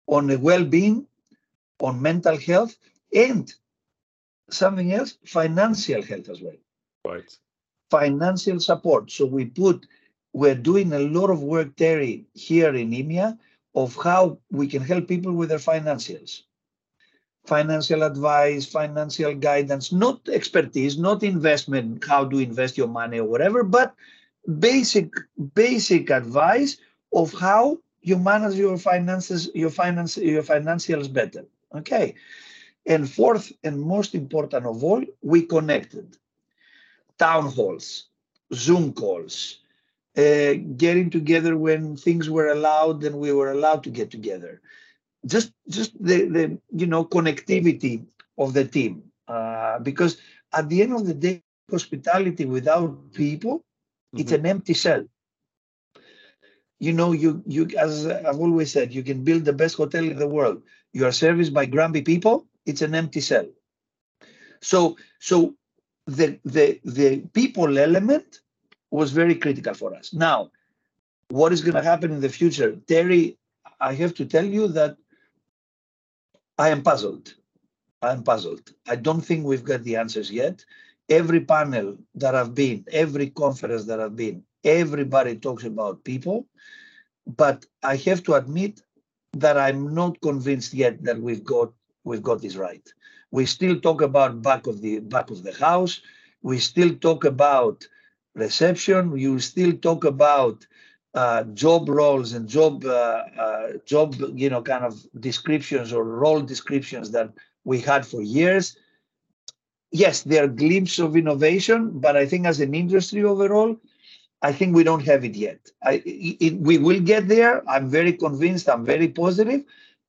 on 0.06 0.28
the 0.28 0.38
well-being, 0.38 1.06
on 1.80 2.00
mental 2.00 2.38
health, 2.38 2.76
and 3.14 3.52
something 4.50 4.92
else, 4.92 5.18
financial 5.26 6.00
health 6.00 6.28
as 6.28 6.40
well. 6.40 6.56
Right. 7.04 7.36
Financial 7.90 8.60
support. 8.60 9.10
So 9.10 9.26
we 9.26 9.46
put, 9.46 9.86
we're 10.32 10.54
doing 10.54 10.92
a 10.92 11.00
lot 11.00 11.28
of 11.28 11.42
work, 11.42 11.74
Terry, 11.76 12.26
here 12.34 12.74
in 12.74 12.90
EMEA 12.90 13.36
of 13.74 13.96
how 13.96 14.38
we 14.50 14.66
can 14.66 14.82
help 14.82 15.08
people 15.08 15.32
with 15.32 15.48
their 15.48 15.58
financials. 15.58 16.42
Financial 17.46 18.02
advice, 18.02 18.64
financial 18.66 19.34
guidance, 19.34 19.90
not 19.90 20.28
expertise, 20.28 20.98
not 20.98 21.22
investment, 21.22 22.04
how 22.06 22.24
to 22.26 22.38
invest 22.38 22.76
your 22.76 22.88
money 22.88 23.18
or 23.18 23.24
whatever, 23.24 23.62
but 23.62 23.94
basic 24.48 25.10
basic 25.54 26.10
advice 26.10 26.78
of 27.12 27.32
how 27.32 27.78
you 28.02 28.16
manage 28.16 28.54
your 28.54 28.78
finances, 28.78 29.50
your 29.54 29.70
finance, 29.70 30.16
your 30.16 30.42
financials 30.42 31.12
better. 31.12 31.44
Okay. 31.74 32.14
And 32.86 33.10
fourth 33.10 33.52
and 33.64 33.80
most 33.80 34.14
important 34.14 34.64
of 34.64 34.82
all, 34.82 35.04
we 35.20 35.42
connected. 35.42 36.16
Town 37.18 37.46
halls, 37.46 38.06
Zoom 38.54 38.92
calls, 38.94 39.58
uh, 40.16 40.54
getting 40.76 41.10
together 41.10 41.56
when 41.56 41.96
things 41.96 42.30
were 42.30 42.48
allowed 42.48 43.04
and 43.04 43.18
we 43.18 43.32
were 43.32 43.50
allowed 43.50 43.84
to 43.84 43.90
get 43.90 44.10
together. 44.10 44.62
Just, 45.26 45.52
just 45.68 45.92
the, 46.02 46.28
the 46.28 46.58
you 46.72 46.86
know 46.86 47.04
connectivity 47.04 48.06
of 48.38 48.54
the 48.54 48.64
team, 48.64 49.02
uh, 49.26 49.80
because 49.80 50.16
at 50.54 50.68
the 50.68 50.80
end 50.80 50.94
of 50.94 51.06
the 51.06 51.14
day, 51.14 51.42
hospitality 51.70 52.46
without 52.46 53.12
people, 53.12 53.62
mm-hmm. 54.14 54.20
it's 54.20 54.32
an 54.32 54.46
empty 54.46 54.74
cell. 54.74 55.04
you 56.80 56.92
know, 56.92 57.12
you 57.12 57.42
you 57.46 57.68
as 57.78 58.06
I've 58.06 58.40
always 58.40 58.72
said, 58.72 58.94
you 58.94 59.02
can 59.02 59.24
build 59.24 59.44
the 59.44 59.52
best 59.52 59.76
hotel 59.76 60.04
in 60.04 60.18
the 60.18 60.28
world. 60.28 60.62
You 60.92 61.06
are 61.06 61.12
serviced 61.12 61.52
by 61.52 61.66
grumpy 61.66 62.02
people. 62.02 62.46
It's 62.66 62.82
an 62.82 62.94
empty 62.94 63.20
cell. 63.20 63.46
So 64.60 64.96
so 65.20 65.54
the 66.06 66.38
the 66.44 66.80
the 66.84 67.20
people 67.32 67.78
element 67.78 68.40
was 68.90 69.12
very 69.12 69.34
critical 69.34 69.74
for 69.74 69.94
us. 69.94 70.14
Now, 70.14 70.50
what 71.30 71.52
is 71.52 71.60
going 71.60 71.74
to 71.74 71.82
happen 71.82 72.10
in 72.10 72.20
the 72.20 72.28
future, 72.28 72.76
Terry? 72.86 73.38
I 73.80 73.94
have 73.94 74.14
to 74.14 74.24
tell 74.24 74.44
you 74.44 74.68
that 74.68 74.96
I 76.58 76.70
am 76.70 76.82
puzzled. 76.82 77.34
I 78.02 78.12
am 78.12 78.22
puzzled. 78.22 78.72
I 78.88 78.96
don't 78.96 79.20
think 79.20 79.44
we've 79.44 79.64
got 79.64 79.82
the 79.84 79.96
answers 79.96 80.30
yet. 80.30 80.64
Every 81.08 81.40
panel 81.40 81.96
that 82.16 82.34
I've 82.34 82.54
been, 82.54 82.84
every 82.92 83.30
conference 83.30 83.86
that 83.86 84.00
I've 84.00 84.16
been, 84.16 84.42
everybody 84.64 85.36
talks 85.36 85.64
about 85.64 86.04
people, 86.04 86.46
but 87.26 87.66
I 87.82 87.96
have 87.96 88.22
to 88.24 88.34
admit 88.34 88.82
that 89.34 89.58
I'm 89.58 89.94
not 89.94 90.20
convinced 90.20 90.74
yet 90.74 91.02
that 91.04 91.20
we've 91.20 91.44
got 91.44 91.72
we've 92.04 92.22
got 92.22 92.42
this 92.42 92.56
right. 92.56 92.86
We 93.30 93.46
still 93.46 93.78
talk 93.80 94.00
about 94.02 94.42
back 94.42 94.66
of 94.66 94.80
the 94.80 95.00
back 95.00 95.30
of 95.30 95.42
the 95.42 95.52
house. 95.52 96.00
We 96.42 96.58
still 96.58 96.94
talk 96.96 97.24
about 97.24 97.86
reception. 98.34 99.16
You 99.16 99.38
still 99.38 99.72
talk 99.72 100.04
about 100.04 100.66
uh, 101.14 101.44
job 101.54 101.88
roles 101.88 102.32
and 102.32 102.48
job 102.48 102.84
uh, 102.84 103.24
uh, 103.38 103.68
job 103.86 104.16
you 104.34 104.50
know 104.50 104.62
kind 104.62 104.84
of 104.84 104.94
descriptions 105.20 105.92
or 105.92 106.04
role 106.04 106.40
descriptions 106.40 107.10
that 107.12 107.30
we 107.64 107.80
had 107.80 108.06
for 108.06 108.22
years. 108.22 108.76
Yes, 109.90 110.22
there 110.22 110.44
are 110.44 110.48
glimpses 110.48 110.98
of 111.00 111.16
innovation, 111.16 111.90
but 111.98 112.16
I 112.16 112.26
think 112.26 112.46
as 112.46 112.60
an 112.60 112.74
industry 112.74 113.22
overall, 113.24 113.76
I 114.42 114.52
think 114.52 114.74
we 114.74 114.84
don't 114.84 115.04
have 115.04 115.24
it 115.24 115.34
yet. 115.34 115.70
I, 115.82 116.02
it, 116.04 116.54
we 116.58 116.78
will 116.78 117.00
get 117.00 117.28
there. 117.28 117.68
I'm 117.68 117.88
very 117.88 118.12
convinced. 118.12 118.68
I'm 118.68 118.84
very 118.84 119.08
positive, 119.08 119.64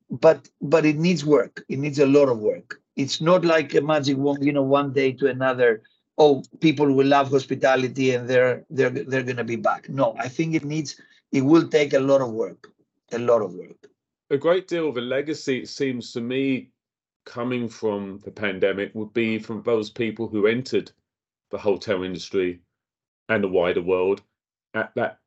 but 0.09 0.49
but 0.61 0.85
it 0.85 0.97
needs 0.97 1.25
work. 1.25 1.63
It 1.69 1.79
needs 1.79 1.99
a 1.99 2.05
lot 2.05 2.29
of 2.29 2.39
work. 2.39 2.81
It's 2.95 3.21
not 3.21 3.45
like 3.45 3.73
a 3.75 3.81
magic 3.81 4.17
wand, 4.17 4.43
you 4.45 4.51
know, 4.53 4.63
one 4.63 4.93
day 4.93 5.13
to 5.13 5.27
another. 5.27 5.81
Oh, 6.17 6.43
people 6.59 6.91
will 6.93 7.07
love 7.07 7.29
hospitality 7.31 8.11
and 8.13 8.29
they're 8.29 8.65
they're 8.69 8.89
they're 8.89 9.23
going 9.23 9.37
to 9.37 9.43
be 9.43 9.55
back. 9.55 9.89
No, 9.89 10.15
I 10.19 10.27
think 10.27 10.55
it 10.55 10.65
needs. 10.65 10.99
It 11.31 11.41
will 11.41 11.67
take 11.67 11.93
a 11.93 11.99
lot 11.99 12.21
of 12.21 12.31
work. 12.31 12.71
A 13.11 13.19
lot 13.19 13.41
of 13.41 13.53
work. 13.53 13.89
A 14.29 14.37
great 14.37 14.67
deal 14.67 14.89
of 14.89 14.97
a 14.97 15.01
legacy, 15.01 15.59
it 15.59 15.69
seems 15.69 16.11
to 16.13 16.21
me, 16.21 16.69
coming 17.29 17.69
from 17.69 18.19
the 18.25 18.31
pandemic, 18.31 18.91
would 18.95 19.13
be 19.13 19.37
from 19.37 19.61
those 19.61 19.89
people 19.89 20.27
who 20.27 20.47
entered 20.47 20.91
the 21.51 21.57
hotel 21.57 22.03
industry 22.03 22.59
and 23.29 23.43
the 23.43 23.47
wider 23.47 23.81
world 23.81 24.23
at 24.73 24.91
that 24.95 25.19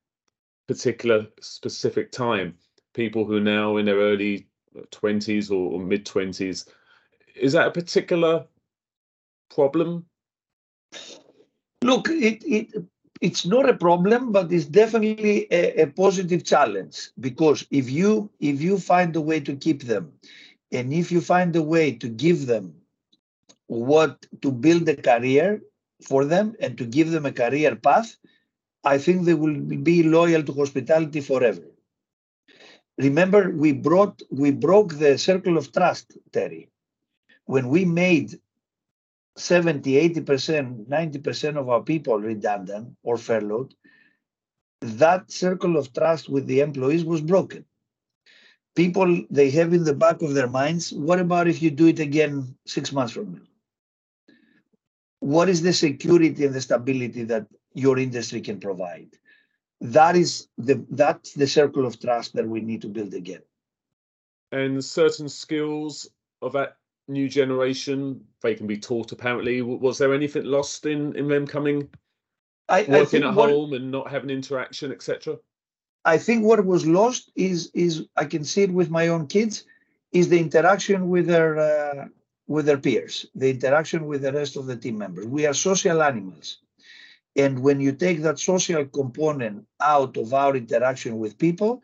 particular 0.67 1.27
specific 1.41 2.11
time. 2.11 2.55
People 2.93 3.25
who 3.25 3.37
are 3.37 3.41
now 3.41 3.77
in 3.77 3.87
their 3.87 3.97
early 3.97 4.49
20s 4.91 5.51
or, 5.51 5.75
or 5.75 5.81
mid 5.81 6.05
20s. 6.05 6.69
Is 7.37 7.53
that 7.53 7.69
a 7.69 7.71
particular 7.71 8.47
problem? 9.55 10.05
Look, 11.83 12.09
it, 12.09 12.43
it 12.45 12.85
it's 13.21 13.47
not 13.47 13.69
a 13.69 13.75
problem, 13.75 14.33
but 14.33 14.53
it's 14.53 14.67
definitely 14.67 15.47
a, 15.53 15.83
a, 15.83 15.87
positive 15.87 16.45
challenge 16.45 17.11
because 17.21 17.65
if 17.71 17.89
you 17.89 18.29
if 18.41 18.61
you 18.61 18.79
find 18.79 19.15
a 19.15 19.21
way 19.21 19.39
to 19.41 19.55
keep 19.55 19.85
them, 19.85 20.13
and 20.73 20.93
if 20.93 21.13
you 21.13 21.21
find 21.21 21.55
a 21.55 21.63
way 21.63 21.93
to 21.93 22.09
give 22.09 22.47
them 22.47 22.75
what 23.67 24.27
to 24.41 24.51
build 24.51 24.89
a 24.89 24.97
career 24.97 25.63
for 26.03 26.25
them 26.25 26.57
and 26.61 26.77
to 26.79 26.85
give 26.85 27.11
them 27.11 27.27
a 27.27 27.33
career 27.33 27.77
path, 27.77 28.17
I 28.85 28.99
think 28.99 29.25
they 29.25 29.35
will 29.35 29.55
be 29.55 30.03
loyal 30.03 30.43
to 30.43 30.53
hospitality 30.53 31.21
forever. 31.21 31.63
Remember, 32.99 33.51
we 33.51 33.73
brought 33.73 34.23
we 34.31 34.51
broke 34.51 34.95
the 34.95 35.17
circle 35.19 35.57
of 35.57 35.73
trust, 35.73 36.17
Terry. 36.33 36.69
When 37.47 37.69
we 37.69 37.85
made 37.85 38.39
70, 39.37 40.11
80%, 40.15 40.87
90% 40.87 41.57
of 41.57 41.69
our 41.69 41.83
people 41.83 42.19
redundant 42.19 42.97
or 43.03 43.17
furloughed, 43.17 43.75
that 44.81 45.31
circle 45.31 45.77
of 45.77 45.93
trust 45.93 46.29
with 46.29 46.47
the 46.47 46.61
employees 46.61 47.05
was 47.05 47.21
broken. 47.21 47.65
People 48.75 49.25
they 49.31 49.51
have 49.51 49.75
in 49.75 49.85
the 49.85 49.95
back 49.95 50.23
of 50.23 50.35
their 50.35 50.49
minds, 50.49 50.93
what 50.93 51.21
about 51.21 51.47
if 51.47 51.61
you 51.61 51.71
do 51.71 51.87
it 51.87 51.99
again 51.99 52.57
six 52.67 52.93
months 52.93 53.13
from 53.13 53.35
now? 53.35 53.41
what 55.23 55.49
is 55.49 55.63
the 55.63 55.73
security 55.73 56.45
and 56.45 56.53
the 56.53 56.61
stability 56.61 57.23
that 57.23 57.47
your 57.75 57.97
industry 57.97 58.41
can 58.41 58.59
provide? 58.59 59.09
That 59.81 60.17
is 60.17 60.49
the 60.59 60.85
that's 60.91 61.33
the 61.33 61.47
circle 61.47 61.87
of 61.87 62.01
trust 62.01 62.35
that 62.35 62.49
we 62.49 62.61
need 62.61 62.83
to 62.83 62.89
build 62.89 63.15
again. 63.15 63.43
And 64.51 64.85
certain 64.85 65.29
skills 65.29 66.09
of 66.43 66.53
that 66.55 66.77
new 67.07 67.29
generation 67.29 68.25
they 68.43 68.57
can 68.57 68.67
be 68.67 68.79
taught 68.79 69.13
apparently. 69.13 69.63
Was 69.63 69.97
there 69.99 70.13
anything 70.13 70.45
lost 70.45 70.87
in 70.87 71.15
in 71.15 71.29
them 71.29 71.47
coming? 71.47 71.89
I, 72.69 72.85
working 72.89 73.23
I 73.23 73.29
at 73.29 73.35
what, 73.35 73.51
home 73.51 73.75
and 73.75 73.91
not 73.93 74.11
having 74.11 74.31
interaction 74.31 74.93
etc 74.93 75.37
i 76.05 76.19
think 76.19 76.45
what 76.45 76.65
was 76.65 76.87
lost 76.87 77.31
is 77.37 77.71
is 77.75 78.07
i 78.17 78.25
can 78.25 78.45
see 78.45 78.63
it 78.63 78.73
with 78.73 78.91
my 78.91 79.09
own 79.09 79.27
kids 79.27 79.65
is 80.13 80.29
the 80.29 80.39
interaction 80.39 81.09
with 81.09 81.27
their 81.27 81.59
uh, 81.59 82.07
with 82.47 82.67
their 82.67 82.79
peers, 82.79 83.27
the 83.35 83.51
interaction 83.51 84.07
with 84.07 84.23
the 84.23 84.33
rest 84.33 84.57
of 84.57 84.67
the 84.67 84.77
team 84.77 84.99
members. 84.99 85.27
We 85.27 85.47
are 85.47 85.55
social 85.55 86.03
animals. 86.03 86.59
And 87.35 87.63
when 87.63 87.81
you 87.81 87.93
take 87.93 88.21
that 88.23 88.39
social 88.39 88.85
component 88.85 89.67
out 89.81 90.17
of 90.19 90.35
our 90.35 90.55
interaction 90.55 91.19
with 91.19 91.39
people, 91.39 91.83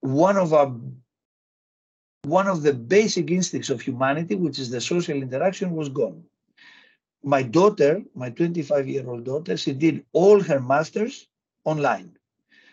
one 0.00 0.36
of 0.36 0.52
our 0.52 0.74
one 2.24 2.48
of 2.48 2.62
the 2.62 2.74
basic 2.74 3.30
instincts 3.30 3.70
of 3.70 3.80
humanity, 3.80 4.34
which 4.34 4.58
is 4.58 4.70
the 4.70 4.80
social 4.80 5.16
interaction, 5.16 5.76
was 5.76 5.88
gone. 5.88 6.24
My 7.22 7.42
daughter, 7.42 8.02
my 8.14 8.30
25-year-old 8.30 9.24
daughter, 9.24 9.56
she 9.56 9.72
did 9.72 10.04
all 10.12 10.40
her 10.40 10.60
masters 10.60 11.28
online. 11.64 12.17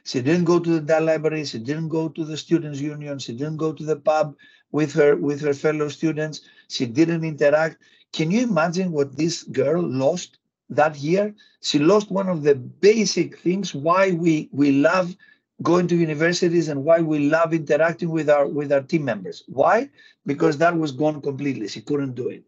She 0.05 0.21
didn't 0.21 0.45
go 0.45 0.59
to 0.59 0.79
the 0.79 1.01
library, 1.01 1.45
she 1.45 1.59
didn't 1.59 1.89
go 1.89 2.09
to 2.09 2.24
the 2.24 2.38
students' 2.38 2.79
union, 2.79 3.19
she 3.19 3.33
didn't 3.33 3.57
go 3.57 3.74
to 3.74 3.83
the 3.83 3.95
pub 3.95 4.35
with 4.71 4.93
her 4.93 5.15
with 5.15 5.41
her 5.41 5.53
fellow 5.53 5.89
students 5.89 6.41
she 6.67 6.85
didn't 6.85 7.24
interact. 7.24 7.77
Can 8.13 8.31
you 8.31 8.43
imagine 8.43 8.91
what 8.91 9.15
this 9.17 9.43
girl 9.43 9.81
lost 9.81 10.39
that 10.69 10.97
year? 10.97 11.33
She 11.62 11.79
lost 11.79 12.12
one 12.12 12.29
of 12.29 12.43
the 12.43 12.55
basic 12.55 13.38
things 13.39 13.75
why 13.75 14.12
we, 14.12 14.50
we 14.51 14.71
love 14.71 15.15
going 15.62 15.88
to 15.88 15.95
universities 15.95 16.67
and 16.67 16.83
why 16.83 17.00
we 17.01 17.29
love 17.29 17.53
interacting 17.53 18.09
with 18.09 18.29
our 18.29 18.47
with 18.47 18.71
our 18.71 18.81
team 18.81 19.05
members. 19.05 19.43
Why? 19.47 19.89
Because 20.25 20.57
that 20.57 20.75
was 20.75 20.91
gone 20.91 21.21
completely. 21.21 21.67
She 21.67 21.81
couldn't 21.81 22.15
do 22.15 22.29
it. 22.29 22.43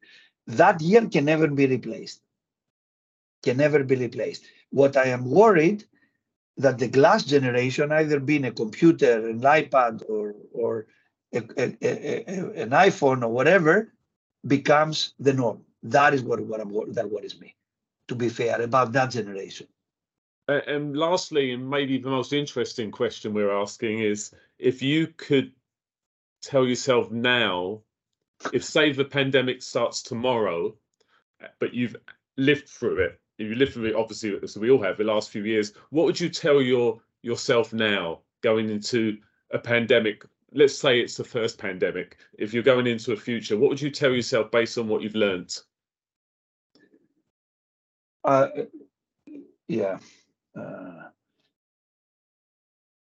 That 0.47 0.81
year 0.81 1.07
can 1.07 1.25
never 1.25 1.47
be 1.47 1.67
replaced. 1.67 2.21
Can 3.43 3.57
never 3.57 3.83
be 3.83 3.95
replaced. 3.95 4.45
What 4.71 4.97
I 4.97 5.05
am 5.05 5.29
worried 5.29 5.85
that 6.57 6.79
the 6.79 6.87
glass 6.87 7.23
generation, 7.23 7.91
either 7.91 8.19
being 8.19 8.45
a 8.45 8.51
computer, 8.51 9.29
an 9.29 9.41
iPad, 9.41 10.03
or 10.09 10.35
or 10.51 10.87
a, 11.33 11.41
a, 11.57 11.77
a, 11.81 12.63
an 12.63 12.69
iPhone 12.71 13.23
or 13.23 13.29
whatever, 13.29 13.93
becomes 14.45 15.13
the 15.19 15.33
norm. 15.33 15.61
That 15.83 16.13
is 16.13 16.23
what, 16.23 16.39
what 16.41 16.59
I'm 16.59 16.93
that 16.93 17.09
worries 17.09 17.39
me, 17.39 17.55
to 18.07 18.15
be 18.15 18.29
fair, 18.29 18.61
about 18.61 18.91
that 18.93 19.11
generation. 19.11 19.67
And 20.47 20.95
lastly, 20.95 21.51
and 21.51 21.69
maybe 21.69 21.97
the 21.97 22.09
most 22.09 22.31
interesting 22.31 22.89
question 22.89 23.33
we're 23.33 23.51
asking 23.51 23.99
is 23.99 24.31
if 24.57 24.81
you 24.81 25.07
could 25.17 25.51
tell 26.41 26.65
yourself 26.65 27.11
now, 27.11 27.81
if 28.53 28.63
say 28.63 28.93
the 28.93 29.03
pandemic 29.03 29.61
starts 29.61 30.01
tomorrow, 30.01 30.73
but 31.59 31.73
you've 31.73 31.97
lived 32.37 32.69
through 32.69 32.99
it, 32.99 33.19
if 33.37 33.47
you 33.47 33.55
lived 33.55 33.73
through 33.73 33.85
it, 33.85 33.95
obviously, 33.95 34.35
so 34.47 34.59
we 34.59 34.71
all 34.71 34.81
have 34.81 34.97
the 34.97 35.03
last 35.03 35.29
few 35.29 35.43
years, 35.43 35.73
what 35.89 36.05
would 36.05 36.19
you 36.19 36.29
tell 36.29 36.61
your 36.61 36.99
yourself 37.21 37.73
now 37.73 38.19
going 38.41 38.69
into 38.69 39.17
a 39.51 39.59
pandemic 39.59 40.23
let's 40.53 40.77
say 40.77 40.99
it's 40.99 41.17
the 41.17 41.23
first 41.23 41.57
pandemic, 41.57 42.17
if 42.37 42.53
you're 42.53 42.63
going 42.63 42.87
into 42.87 43.11
a 43.11 43.17
future, 43.17 43.57
what 43.57 43.69
would 43.69 43.81
you 43.81 43.89
tell 43.89 44.11
yourself 44.11 44.51
based 44.51 44.77
on 44.77 44.87
what 44.87 45.01
you've 45.01 45.15
learned? 45.15 45.55
Uh, 48.23 48.47
yeah. 49.67 49.99
Uh, 50.57 51.09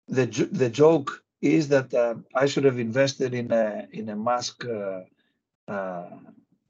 the 0.08 0.26
the 0.52 0.68
joke 0.68 1.22
is 1.40 1.68
that 1.68 1.92
uh, 1.94 2.14
I 2.34 2.46
should 2.46 2.64
have 2.64 2.78
invested 2.78 3.32
in 3.34 3.50
a 3.52 3.86
in 3.92 4.08
a 4.08 4.16
mask 4.16 4.64
uh, 4.64 5.00
uh, 5.68 6.10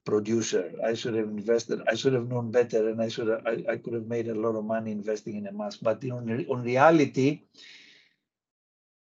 producer. 0.05 0.73
I 0.85 0.95
should 0.95 1.15
have 1.15 1.29
invested. 1.29 1.83
I 1.89 1.95
should 1.95 2.13
have 2.15 2.29
known 2.29 2.51
better, 2.51 2.89
and 2.91 3.01
I 3.03 3.09
should 3.09 3.29
have, 3.29 3.47
I, 3.47 3.65
I 3.73 3.77
could 3.79 3.95
have 3.95 4.07
made 4.07 4.29
a 4.29 4.35
lot 4.35 4.57
of 4.57 4.65
money 4.65 4.93
investing 4.93 5.37
in 5.37 5.47
a 5.47 5.53
mask. 5.53 5.81
But 5.83 6.05
in 6.05 6.13
on 6.13 6.63
reality, 6.63 7.43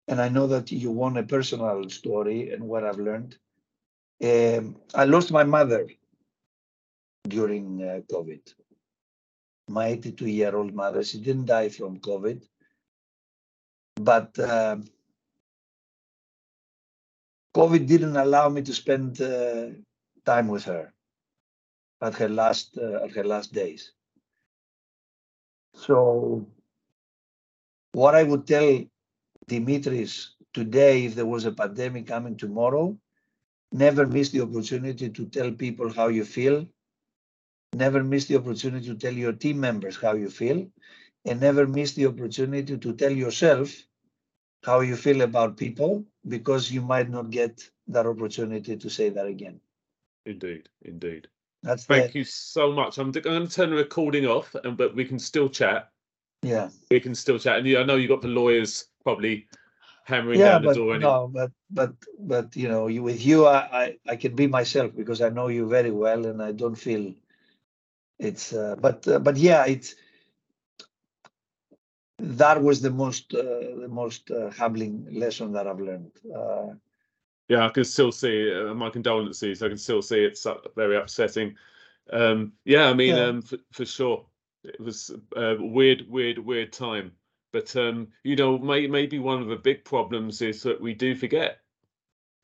and 0.08 0.22
I 0.22 0.30
know 0.30 0.48
that 0.48 0.72
you 0.72 0.92
want 0.92 1.18
a 1.18 1.24
personal 1.24 1.90
story 1.90 2.52
and 2.52 2.64
what 2.64 2.84
I've 2.84 3.00
learned. 3.00 3.38
Um, 4.24 4.78
I 4.94 5.06
lost 5.06 5.32
my 5.32 5.44
mother 5.44 5.88
during 7.28 7.84
uh, 7.84 8.02
COVID. 8.12 8.54
My 9.68 9.88
82 9.88 10.28
year 10.28 10.56
old 10.56 10.74
mother, 10.74 11.04
she 11.04 11.20
didn't 11.20 11.46
die 11.46 11.70
from 11.70 12.00
COVID. 12.00 12.42
but 13.96 14.38
uh, 14.40 14.78
COVID 17.56 17.88
didn't 17.88 18.18
allow 18.18 18.50
me 18.50 18.62
to 18.62 18.74
spend 18.74 19.22
uh, 19.22 19.68
time 20.26 20.48
with 20.48 20.66
her 20.66 20.94
at 22.02 22.16
her 22.16 22.30
last 22.30 22.78
uh, 22.78 23.04
at 23.04 23.12
her 23.12 23.24
last 23.24 23.54
days. 23.54 23.92
So, 25.74 26.48
what 27.92 28.16
I 28.16 28.24
would 28.24 28.48
tell 28.48 28.84
Dimitris 29.48 30.30
today, 30.54 31.06
if 31.06 31.16
there 31.16 31.26
was 31.26 31.46
a 31.46 31.52
pandemic 31.52 32.08
coming 32.08 32.38
tomorrow, 32.38 32.98
never 33.72 34.06
miss 34.06 34.30
the 34.30 34.42
opportunity 34.42 35.10
to 35.10 35.26
tell 35.28 35.52
people 35.52 35.92
how 35.92 36.08
you 36.08 36.26
feel. 36.26 36.68
Never 37.74 38.04
miss 38.04 38.26
the 38.26 38.38
opportunity 38.38 38.88
to 38.88 38.96
tell 38.96 39.14
your 39.14 39.34
team 39.34 39.60
members 39.60 39.98
how 39.98 40.14
you 40.14 40.30
feel, 40.30 40.66
and 41.26 41.42
never 41.42 41.68
miss 41.68 41.94
the 41.94 42.06
opportunity 42.06 42.78
to 42.78 42.94
tell 42.94 43.12
yourself 43.12 43.76
how 44.64 44.80
you 44.80 44.96
feel 44.96 45.22
about 45.22 45.58
people 45.58 46.06
because 46.28 46.72
you 46.72 46.82
might 46.82 47.10
not 47.10 47.30
get 47.30 47.70
that 47.88 48.06
opportunity 48.08 48.78
to 48.78 48.90
say 48.90 49.10
that 49.10 49.28
again. 49.28 49.60
Indeed, 50.26 50.70
indeed. 50.82 51.28
That's 51.64 51.86
Thank 51.86 52.14
you 52.14 52.24
so 52.24 52.72
much. 52.72 52.98
I'm, 53.00 53.12
going 53.12 53.48
to 53.48 53.52
turn 53.52 53.72
the 53.72 53.76
recording 53.76 54.26
off, 54.28 54.56
and 54.64 54.78
but 54.78 54.96
we 54.96 55.04
can 55.04 55.18
still 55.18 55.50
chat. 55.50 55.90
Yeah. 56.44 56.70
We 56.92 57.00
can 57.00 57.16
still 57.16 57.40
chat, 57.40 57.58
and 57.58 57.78
I 57.78 57.84
know 57.84 57.96
you 57.96 58.08
got 58.08 58.22
the 58.22 58.28
lawyers 58.28 58.86
probably 59.04 59.48
hammering 60.04 60.40
yeah, 60.40 60.52
down 60.52 60.62
the 60.62 60.68
but 60.68 60.76
door. 60.76 61.00
No, 61.00 61.28
but 61.28 61.52
but 61.72 61.94
but 62.20 62.56
you 62.56 62.68
know, 62.68 62.88
you, 62.88 63.02
with 63.02 63.26
you, 63.26 63.48
I, 63.48 63.58
I 63.58 63.98
I 64.08 64.16
can 64.16 64.36
be 64.36 64.46
myself 64.46 64.96
because 64.96 65.22
I 65.22 65.30
know 65.30 65.48
you 65.48 65.68
very 65.68 65.92
well, 65.92 66.26
and 66.26 66.42
I 66.42 66.52
don't 66.52 66.76
feel 66.76 67.14
it's. 68.20 68.54
Uh, 68.54 68.76
but 68.80 69.08
uh, 69.08 69.20
but 69.20 69.36
yeah, 69.36 69.66
it's 69.66 69.96
that 72.20 72.62
was 72.62 72.82
the 72.82 72.92
most 72.92 73.34
uh, 73.34 73.42
the 73.82 73.90
most 73.90 74.30
uh, 74.30 74.52
humbling 74.52 75.08
lesson 75.12 75.52
that 75.54 75.68
I've 75.68 75.80
learned. 75.80 76.12
Uh, 77.50 77.54
yeah, 77.54 77.66
I 77.66 77.70
can 77.70 77.84
still 77.84 78.12
see 78.12 78.54
uh, 78.54 78.74
my 78.74 78.90
condolences. 78.90 79.62
I 79.62 79.70
can 79.70 79.78
still 79.78 80.02
see 80.02 80.24
it's 80.24 80.46
very 80.76 80.98
upsetting. 80.98 81.56
Um, 82.12 82.54
yeah, 82.66 82.90
I 82.90 82.94
mean, 82.94 83.16
yeah. 83.16 83.26
Um, 83.26 83.42
for, 83.42 83.58
for, 83.72 83.86
sure, 83.86 84.26
it 84.64 84.80
was 84.80 85.12
a 85.36 85.56
weird, 85.60 86.06
weird, 86.10 86.40
weird 86.40 86.72
time. 86.72 87.12
But 87.52 87.76
um, 87.76 88.10
you 88.24 88.36
know, 88.36 88.58
may, 88.58 88.88
maybe 88.88 89.20
one 89.20 89.42
of 89.42 89.48
the 89.48 89.56
big 89.56 89.86
problems 89.86 90.42
is 90.42 90.62
that 90.64 90.82
we 90.82 90.94
do 90.94 91.16
forget. 91.16 91.60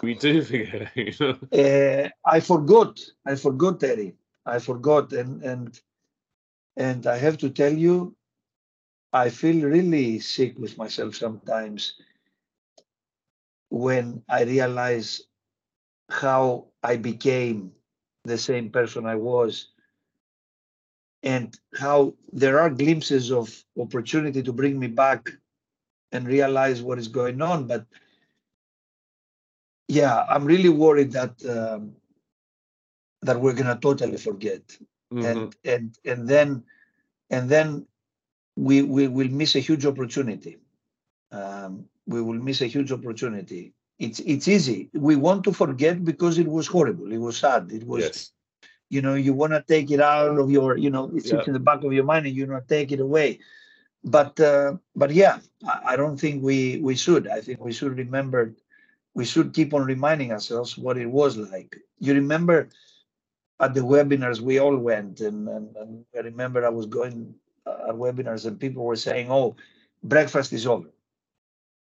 We 0.02 0.14
do 0.14 0.42
forget. 0.44 0.92
You 0.96 1.14
know? 1.20 1.38
Uh, 1.52 2.10
I 2.26 2.40
forgot. 2.40 3.00
I 3.26 3.36
forgot, 3.36 3.80
Terry. 3.80 4.16
I 4.46 4.60
forgot, 4.60 5.14
and 5.14 5.44
and 5.44 5.80
and 6.78 7.06
I 7.06 7.18
have 7.18 7.38
to 7.40 7.50
tell 7.50 7.74
you, 7.74 8.16
I 9.14 9.30
feel 9.30 9.66
really 9.66 10.20
sick 10.20 10.58
with 10.58 10.78
myself 10.78 11.16
sometimes 11.16 11.96
when 13.72 14.22
I 14.30 14.44
realize 14.44 15.24
how 16.10 16.68
I 16.84 16.98
became 16.98 17.72
the 18.24 18.38
same 18.38 18.70
person 18.70 19.08
I 19.08 19.16
was 19.16 19.70
and 21.24 21.58
how 21.80 22.14
there 22.32 22.60
are 22.60 22.70
glimpses 22.70 23.32
of 23.32 23.64
opportunity 23.80 24.44
to 24.44 24.54
bring 24.54 24.78
me 24.78 24.88
back 24.88 25.30
and 26.12 26.28
realize 26.28 26.82
what 26.82 27.00
is 27.00 27.08
going 27.08 27.42
on 27.42 27.68
but 27.68 27.86
yeah 29.88 30.26
i'm 30.30 30.44
really 30.46 30.70
worried 30.70 31.12
that 31.12 31.34
um, 31.46 31.96
that 33.22 33.40
we're 33.40 33.54
going 33.54 33.68
to 33.68 33.80
totally 33.80 34.18
forget 34.18 34.62
mm-hmm. 35.14 35.26
and 35.26 35.56
and 35.64 35.98
and 36.04 36.28
then 36.28 36.64
and 37.30 37.50
then 37.50 37.86
we 38.56 38.82
we 38.82 39.08
will 39.08 39.30
miss 39.30 39.56
a 39.56 39.60
huge 39.60 39.86
opportunity. 39.86 40.58
Um, 41.32 41.86
we 42.08 42.22
will 42.22 42.36
miss 42.36 42.62
a 42.62 42.68
huge 42.68 42.92
opportunity. 42.92 43.74
It's 44.00 44.20
it's 44.22 44.48
easy. 44.48 44.90
We 44.94 45.16
want 45.16 45.44
to 45.46 45.54
forget 45.54 46.04
because 46.04 46.38
it 46.38 46.48
was 46.48 46.68
horrible. 46.68 47.12
It 47.12 47.20
was 47.20 47.38
sad. 47.38 47.72
It 47.72 47.86
was, 47.86 48.04
yes. 48.04 48.32
you 48.90 49.02
know, 49.02 49.14
you 49.14 49.34
want 49.34 49.54
to 49.54 49.64
take 49.68 49.92
it 49.92 50.02
out 50.02 50.40
of 50.40 50.50
your, 50.50 50.78
you 50.78 50.90
know, 50.90 51.12
it 51.16 51.26
sits 51.26 51.48
in 51.48 51.54
the 51.54 51.60
back 51.60 51.84
of 51.84 51.94
your 51.94 52.04
mind 52.04 52.26
and 52.26 52.36
you 52.36 52.48
not 52.48 52.68
take 52.68 52.92
it 52.92 53.00
away. 53.00 53.40
But 54.04 54.40
uh, 54.40 54.78
but 54.96 55.12
yeah, 55.12 55.40
I, 55.68 55.94
I 55.94 55.96
don't 55.96 56.18
think 56.20 56.44
we 56.44 56.80
we 56.80 56.96
should. 56.96 57.28
I 57.28 57.42
think 57.42 57.64
we 57.64 57.74
should 57.74 57.98
remember. 57.98 58.54
We 59.14 59.26
should 59.26 59.54
keep 59.54 59.74
on 59.74 59.84
reminding 59.84 60.32
ourselves 60.32 60.78
what 60.78 60.98
it 60.98 61.08
was 61.08 61.36
like. 61.38 61.76
You 62.00 62.14
remember 62.14 62.70
at 63.60 63.74
the 63.74 63.82
webinars 63.82 64.40
we 64.40 64.58
all 64.58 64.76
went, 64.78 65.20
and, 65.20 65.48
and, 65.48 65.76
and 65.76 66.06
I 66.16 66.22
remember 66.22 66.66
I 66.66 66.70
was 66.70 66.88
going 66.88 67.36
at 67.68 67.96
webinars 67.96 68.46
and 68.46 68.60
people 68.60 68.84
were 68.84 68.96
saying, 68.96 69.32
oh, 69.32 69.56
breakfast 70.04 70.54
is 70.54 70.66
over. 70.66 70.90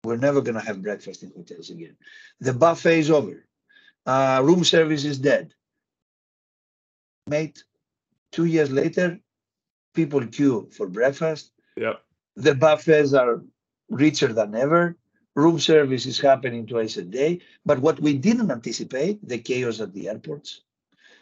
We're 0.03 0.17
never 0.17 0.41
going 0.41 0.55
to 0.55 0.65
have 0.65 0.81
breakfast 0.81 1.23
in 1.23 1.31
hotels 1.35 1.69
again. 1.69 1.97
The 2.39 2.53
buffet 2.53 2.99
is 2.99 3.11
over. 3.11 3.45
Uh, 4.05 4.41
room 4.43 4.63
service 4.63 5.03
is 5.03 5.19
dead. 5.19 5.53
Mate, 7.27 7.63
two 8.31 8.45
years 8.45 8.71
later, 8.71 9.19
people 9.93 10.25
queue 10.27 10.69
for 10.71 10.87
breakfast. 10.87 11.51
Yeah. 11.75 11.95
The 12.35 12.55
buffets 12.55 13.13
are 13.13 13.43
richer 13.89 14.31
than 14.31 14.55
ever. 14.55 14.95
Room 15.35 15.59
service 15.59 16.05
is 16.05 16.19
happening 16.19 16.65
twice 16.65 16.97
a 16.97 17.03
day. 17.03 17.41
But 17.65 17.79
what 17.79 17.99
we 17.99 18.17
didn't 18.17 18.49
anticipate, 18.49 19.27
the 19.27 19.39
chaos 19.39 19.81
at 19.81 19.93
the 19.93 20.07
airports. 20.07 20.61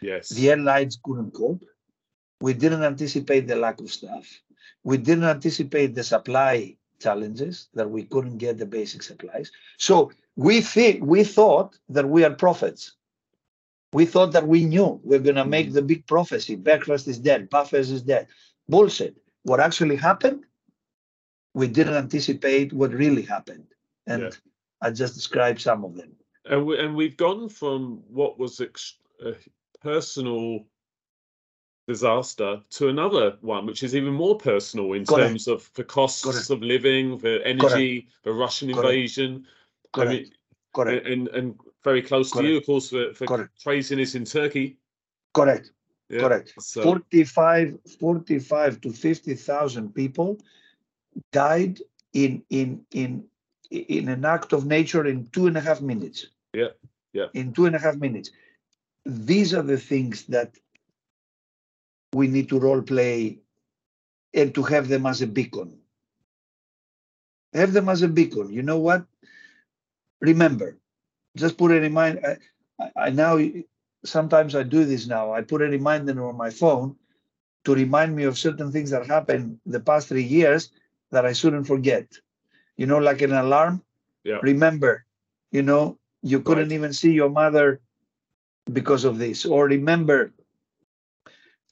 Yes. 0.02 0.30
The 0.30 0.52
airlines 0.52 1.00
couldn't 1.04 1.32
cope. 1.34 1.64
We 2.40 2.54
didn't 2.54 2.84
anticipate 2.84 3.48
the 3.48 3.56
lack 3.56 3.80
of 3.80 3.92
staff 3.92 4.28
we 4.86 4.98
didn't 4.98 5.26
anticipate 5.26 5.96
the 5.96 6.04
supply 6.04 6.78
challenges 7.00 7.68
that 7.74 7.90
we 7.90 8.04
couldn't 8.04 8.38
get 8.38 8.58
the 8.58 8.66
basic 8.66 9.04
supplies. 9.04 9.52
So 9.78 10.12
we 10.36 10.62
think 10.62 11.04
we 11.04 11.24
thought 11.24 11.78
that 11.90 12.08
we 12.08 12.24
are 12.24 12.32
prophets. 12.32 12.94
We 13.94 14.06
thought 14.06 14.34
that 14.34 14.48
we 14.48 14.66
knew 14.66 15.00
we're 15.04 15.20
gonna 15.20 15.46
mm. 15.46 15.50
make 15.50 15.74
the 15.74 15.82
big 15.82 16.06
prophecy. 16.08 16.56
Breakfast 16.56 17.08
is 17.08 17.20
dead, 17.20 17.50
buffets 17.50 17.90
is 17.90 18.02
dead. 18.02 18.28
Bullshit. 18.68 19.16
What 19.44 19.60
actually 19.60 19.96
happened? 19.96 20.46
We 21.54 21.68
didn't 21.68 21.94
anticipate 21.94 22.74
what 22.74 22.92
really 22.92 23.22
happened. 23.22 23.68
And 24.08 24.24
yeah. 24.24 24.30
I 24.82 24.92
just 24.92 25.14
described 25.14 25.62
some 25.62 25.86
of 25.86 25.96
them. 25.96 26.12
And 26.46 26.66
we, 26.66 26.80
and 26.80 26.96
we've 26.96 27.18
gone 27.18 27.48
from 27.50 28.04
what 28.10 28.38
was 28.38 28.60
ex- 28.60 28.98
a 29.26 29.34
personal 29.82 30.66
disaster 31.88 32.62
to 32.72 32.90
another 32.90 33.38
one, 33.42 33.66
which 33.66 33.84
is 33.84 33.96
even 33.96 34.14
more 34.14 34.38
personal 34.38 34.94
in 34.94 35.04
Got 35.04 35.18
terms 35.18 35.48
it. 35.48 35.52
of 35.52 35.70
the 35.76 35.84
costs 35.84 36.50
of 36.50 36.62
living, 36.62 37.18
the 37.20 37.42
energy, 37.46 38.08
the 38.24 38.34
Russian 38.34 38.72
Got 38.72 38.86
invasion. 38.86 39.46
I 39.94 40.06
mean, 40.06 40.32
Correct. 40.76 41.08
And, 41.08 41.30
and 41.30 41.56
very 41.84 42.02
close 42.02 42.32
Correct. 42.32 42.44
to 42.44 42.52
you, 42.52 42.58
of 42.58 42.66
course, 42.66 42.90
for, 42.90 43.14
for 43.14 43.50
craziness 43.64 44.14
in 44.14 44.26
Turkey. 44.26 44.78
Correct. 45.34 45.72
Yeah. 46.10 46.20
Correct. 46.20 46.54
So. 46.60 46.84
45, 46.84 47.80
45 48.00 48.82
to 48.82 48.92
50,000 48.92 49.96
people 49.96 50.38
died 51.32 51.80
in 52.14 52.44
in 52.50 52.86
in 52.92 53.24
in 53.72 54.10
an 54.10 54.26
act 54.26 54.54
of 54.54 54.66
nature 54.66 55.06
in 55.06 55.28
two 55.28 55.48
and 55.48 55.58
a 55.58 55.62
half 55.62 55.82
minutes. 55.82 56.28
Yeah. 56.54 56.70
Yeah. 57.14 57.28
In 57.34 57.54
two 57.54 57.66
and 57.66 57.76
a 57.76 57.80
half 57.80 57.96
minutes. 57.96 58.30
These 59.06 59.54
are 59.54 59.62
the 59.62 59.78
things 59.78 60.26
that 60.26 60.58
we 62.16 62.28
need 62.28 62.48
to 62.50 62.60
role 62.60 62.82
play 62.82 63.40
and 64.34 64.56
to 64.56 64.64
have 64.64 64.88
them 64.88 65.06
as 65.06 65.22
a 65.22 65.28
beacon. 65.28 65.78
Have 67.54 67.74
them 67.74 67.90
as 67.90 68.02
a 68.02 68.08
beacon. 68.08 68.52
You 68.52 68.64
know 68.64 68.80
what? 68.80 69.06
Remember, 70.22 70.78
just 71.36 71.58
put 71.58 71.72
a 71.72 71.80
reminder. 71.80 72.40
I, 72.80 72.92
I 72.96 73.10
now 73.10 73.40
sometimes 74.06 74.56
I 74.56 74.64
do 74.64 74.86
this 74.86 75.08
now. 75.08 75.34
I 75.34 75.42
put 75.42 75.62
a 75.62 75.66
reminder 75.68 76.16
on 76.28 76.38
my 76.38 76.50
phone 76.50 76.96
to 77.66 77.76
remind 77.76 78.16
me 78.16 78.24
of 78.24 78.38
certain 78.38 78.72
things 78.72 78.92
that 78.92 79.06
happened 79.06 79.60
the 79.66 79.80
past 79.80 80.08
three 80.08 80.24
years 80.24 80.72
that 81.12 81.26
I 81.26 81.34
shouldn't 81.34 81.68
forget. 81.68 82.08
You 82.78 82.86
know, 82.88 83.00
like 83.00 83.22
an 83.22 83.34
alarm. 83.34 83.84
Yeah. 84.24 84.40
Remember, 84.42 85.06
you 85.52 85.64
know, 85.64 85.98
you 86.24 86.40
couldn't 86.40 86.70
right. 86.70 86.80
even 86.80 86.94
see 86.94 87.12
your 87.12 87.30
mother 87.30 87.82
because 88.72 89.04
of 89.04 89.18
this. 89.18 89.46
Or 89.46 89.66
remember, 89.68 90.34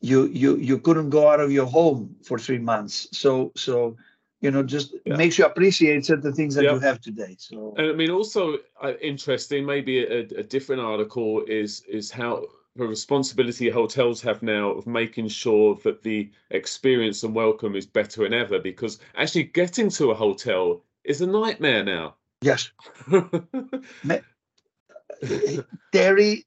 you 0.03 0.27
you 0.27 0.57
you 0.57 0.77
couldn't 0.77 1.09
go 1.09 1.29
out 1.29 1.39
of 1.39 1.51
your 1.51 1.65
home 1.65 2.15
for 2.23 2.37
three 2.37 2.59
months 2.59 3.07
so 3.13 3.53
so 3.55 3.95
you 4.41 4.51
know 4.51 4.61
just 4.61 4.93
yeah. 5.05 5.15
makes 5.15 5.37
you 5.37 5.45
appreciate 5.45 6.05
certain 6.05 6.33
things 6.33 6.55
that 6.55 6.65
yeah. 6.65 6.73
you 6.73 6.79
have 6.79 6.99
today 6.99 7.37
so 7.39 7.73
and 7.77 7.89
i 7.89 7.93
mean 7.93 8.11
also 8.11 8.57
uh, 8.83 8.91
interesting 9.01 9.65
maybe 9.65 10.03
a, 10.03 10.19
a, 10.19 10.43
different 10.43 10.81
article 10.81 11.41
is 11.47 11.83
is 11.87 12.11
how 12.11 12.43
the 12.75 12.85
responsibility 12.85 13.69
hotels 13.69 14.21
have 14.21 14.43
now 14.43 14.71
of 14.71 14.85
making 14.85 15.29
sure 15.29 15.79
that 15.85 16.03
the 16.03 16.29
experience 16.49 17.23
and 17.23 17.33
welcome 17.33 17.73
is 17.73 17.85
better 17.85 18.23
than 18.23 18.33
ever 18.33 18.59
because 18.59 18.99
actually 19.15 19.43
getting 19.43 19.89
to 19.89 20.11
a 20.11 20.15
hotel 20.15 20.83
is 21.05 21.21
a 21.21 21.27
nightmare 21.27 21.85
now 21.85 22.13
yes 22.41 22.71
terry 25.93 26.45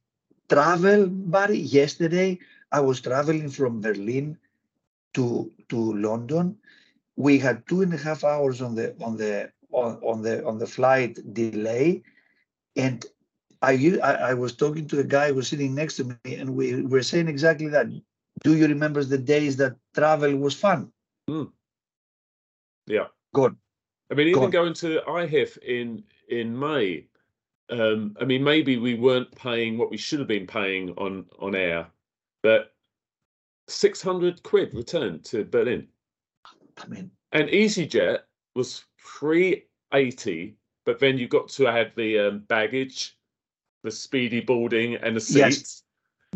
travel 0.51 1.07
buddy 1.07 1.59
yesterday 1.59 2.39
I 2.73 2.81
was 2.81 3.01
traveling 3.01 3.49
from 3.51 3.81
Berlin 3.81 4.39
to 5.15 5.51
to 5.69 5.95
London. 5.95 6.57
We 7.17 7.39
had 7.39 7.67
two 7.67 7.83
and 7.83 7.95
a 7.95 7.97
half 7.97 8.25
hours 8.25 8.61
on 8.61 8.75
the 8.75 8.95
on 9.01 9.17
the 9.17 9.51
on, 9.73 9.97
on 10.03 10.23
the 10.23 10.45
on 10.45 10.59
the 10.59 10.67
flight 10.67 11.19
delay, 11.33 12.03
and 12.77 13.05
I, 13.63 13.99
I, 14.03 14.13
I 14.31 14.35
was 14.35 14.55
talking 14.55 14.87
to 14.89 15.01
a 15.01 15.05
guy 15.05 15.29
who 15.29 15.37
was 15.37 15.49
sitting 15.49 15.75
next 15.75 15.97
to 15.97 16.05
me, 16.05 16.37
and 16.37 16.55
we 16.55 16.83
were 16.83 17.03
saying 17.03 17.29
exactly 17.29 17.69
that. 17.69 17.87
Do 18.45 18.55
you 18.55 18.67
remember 18.67 19.03
the 19.03 19.19
days 19.19 19.57
that 19.57 19.77
travel 19.95 20.37
was 20.37 20.55
fun? 20.55 20.93
Mm. 21.29 21.51
Yeah. 22.87 23.07
Good. 23.33 23.57
I 24.11 24.15
mean, 24.15 24.29
even 24.29 24.51
going 24.51 24.75
to 24.75 25.01
IHIF 25.07 25.59
in 25.59 26.05
in 26.29 26.59
May. 26.59 27.07
Um, 27.69 28.17
I 28.21 28.25
mean, 28.25 28.45
maybe 28.45 28.77
we 28.77 28.95
weren't 28.95 29.35
paying 29.35 29.77
what 29.79 29.91
we 29.91 29.97
should 29.97 30.21
have 30.21 30.29
been 30.29 30.47
paying 30.47 30.91
on 30.93 31.25
on 31.41 31.57
air, 31.57 31.89
but 32.43 32.75
six 33.69 34.01
hundred 34.03 34.43
quid 34.43 34.75
return 34.75 35.21
to 35.25 35.45
Berlin. 35.45 35.89
I 36.83 36.87
mean, 36.89 37.11
and 37.33 37.49
EasyJet 37.49 38.21
was 38.55 38.85
three 39.19 39.65
eighty, 39.93 40.57
but 40.85 40.99
then 40.99 41.19
you 41.19 41.29
got 41.29 41.49
to 41.51 41.69
add 41.69 41.93
the 41.97 42.19
um, 42.19 42.39
baggage 42.49 43.17
the 43.87 43.91
speedy 43.91 44.41
boarding 44.41 44.97
and 44.97 45.17
the 45.17 45.21
seats. 45.21 45.85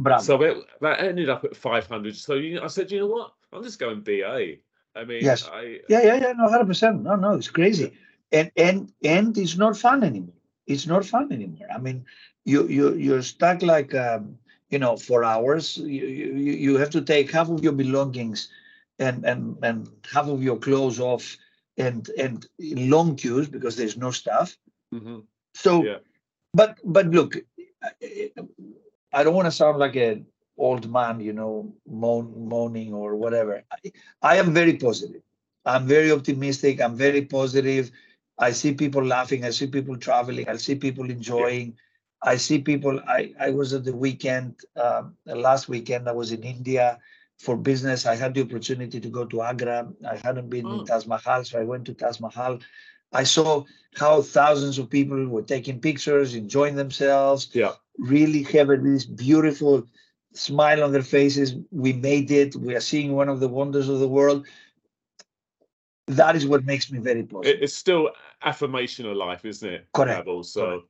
Yes. 0.06 0.24
So 0.24 0.40
it, 0.40 0.56
that 0.80 1.00
ended 1.00 1.28
up 1.28 1.44
at 1.44 1.54
500. 1.54 2.16
So 2.16 2.34
you, 2.34 2.62
I 2.62 2.68
said, 2.68 2.90
you 2.90 3.00
know 3.00 3.06
what? 3.06 3.34
I'm 3.52 3.62
just 3.62 3.78
going 3.78 4.00
BA. 4.00 4.54
I 4.96 5.04
mean, 5.04 5.22
yes, 5.22 5.46
I, 5.52 5.80
yeah, 5.88 6.02
yeah, 6.02 6.14
yeah, 6.14 6.32
no, 6.32 6.48
hundred 6.48 6.66
percent. 6.66 7.02
No, 7.02 7.14
no, 7.14 7.34
it's 7.34 7.48
crazy, 7.48 7.92
and 8.32 8.50
and 8.56 8.92
and 9.04 9.38
it's 9.38 9.56
not 9.56 9.76
fun 9.76 10.02
anymore. 10.02 10.34
It's 10.66 10.84
not 10.84 11.04
fun 11.04 11.30
anymore. 11.32 11.68
I 11.72 11.78
mean, 11.78 12.04
you 12.44 12.66
you 12.66 12.94
you're 12.94 13.22
stuck 13.22 13.62
like 13.62 13.94
um, 13.94 14.36
you 14.70 14.78
know 14.78 14.96
for 14.96 15.24
hours. 15.24 15.78
You, 15.78 16.06
you 16.06 16.52
you 16.52 16.76
have 16.78 16.90
to 16.90 17.02
take 17.02 17.30
half 17.30 17.48
of 17.50 17.62
your 17.62 17.72
belongings, 17.72 18.48
and 18.98 19.24
and 19.24 19.56
and 19.62 19.88
half 20.12 20.28
of 20.28 20.42
your 20.42 20.56
clothes 20.56 21.00
off, 21.00 21.36
and 21.76 22.08
and 22.18 22.46
long 22.58 23.16
queues 23.16 23.48
because 23.48 23.76
there's 23.76 23.96
no 23.96 24.10
stuff. 24.10 24.56
Mm-hmm. 24.94 25.20
So 25.54 25.84
yeah 25.84 25.98
but 26.52 26.78
but 26.84 27.06
look, 27.06 27.36
I 29.12 29.22
don't 29.22 29.34
want 29.34 29.46
to 29.46 29.52
sound 29.52 29.78
like 29.78 29.96
an 29.96 30.26
old 30.56 30.90
man, 30.90 31.20
you 31.20 31.32
know, 31.32 31.72
moan, 31.88 32.48
moaning 32.48 32.92
or 32.92 33.16
whatever. 33.16 33.62
I, 33.70 33.92
I 34.22 34.36
am 34.36 34.52
very 34.52 34.76
positive. 34.76 35.22
I'm 35.64 35.86
very 35.86 36.10
optimistic. 36.10 36.80
I'm 36.80 36.96
very 36.96 37.22
positive. 37.22 37.90
I 38.38 38.52
see 38.52 38.74
people 38.74 39.04
laughing. 39.04 39.44
I 39.44 39.50
see 39.50 39.66
people 39.66 39.96
traveling. 39.96 40.48
I 40.48 40.56
see 40.56 40.74
people 40.74 41.10
enjoying. 41.10 41.66
Yeah. 41.68 41.74
I 42.22 42.36
see 42.36 42.58
people. 42.58 43.00
I, 43.08 43.32
I 43.40 43.50
was 43.50 43.72
at 43.72 43.84
the 43.84 43.94
weekend, 43.94 44.60
um, 44.76 45.16
the 45.24 45.34
last 45.34 45.68
weekend, 45.68 46.08
I 46.08 46.12
was 46.12 46.32
in 46.32 46.42
India 46.42 46.98
for 47.38 47.56
business. 47.56 48.04
I 48.04 48.14
had 48.14 48.34
the 48.34 48.42
opportunity 48.42 49.00
to 49.00 49.08
go 49.08 49.24
to 49.24 49.42
Agra. 49.42 49.88
I 50.08 50.16
hadn't 50.16 50.50
been 50.50 50.66
oh. 50.66 50.80
in 50.80 50.86
Taj 50.86 51.06
Mahal, 51.06 51.44
so 51.44 51.58
I 51.58 51.64
went 51.64 51.86
to 51.86 51.94
Taj 51.94 52.20
Mahal. 52.20 52.58
I 53.12 53.24
saw 53.24 53.64
how 53.96 54.22
thousands 54.22 54.78
of 54.78 54.90
people 54.90 55.26
were 55.26 55.42
taking 55.42 55.80
pictures, 55.80 56.34
enjoying 56.34 56.76
themselves. 56.76 57.48
Yeah. 57.52 57.72
Really 57.98 58.42
having 58.42 58.84
this 58.84 59.04
beautiful 59.04 59.86
smile 60.32 60.84
on 60.84 60.92
their 60.92 61.02
faces. 61.02 61.54
We 61.70 61.94
made 61.94 62.30
it. 62.30 62.54
We 62.54 62.74
are 62.74 62.80
seeing 62.80 63.14
one 63.14 63.28
of 63.28 63.40
the 63.40 63.48
wonders 63.48 63.88
of 63.88 63.98
the 63.98 64.08
world. 64.08 64.46
That 66.06 66.36
is 66.36 66.46
what 66.46 66.64
makes 66.64 66.90
me 66.90 66.98
very 66.98 67.22
positive. 67.22 67.62
It's 67.62 67.74
still 67.74 68.10
affirmation 68.42 69.06
of 69.06 69.16
life, 69.16 69.44
isn't 69.44 69.68
it? 69.68 69.86
Correct. 69.92 70.24
Travel, 70.24 70.42
so 70.44 70.64
Correct. 70.66 70.84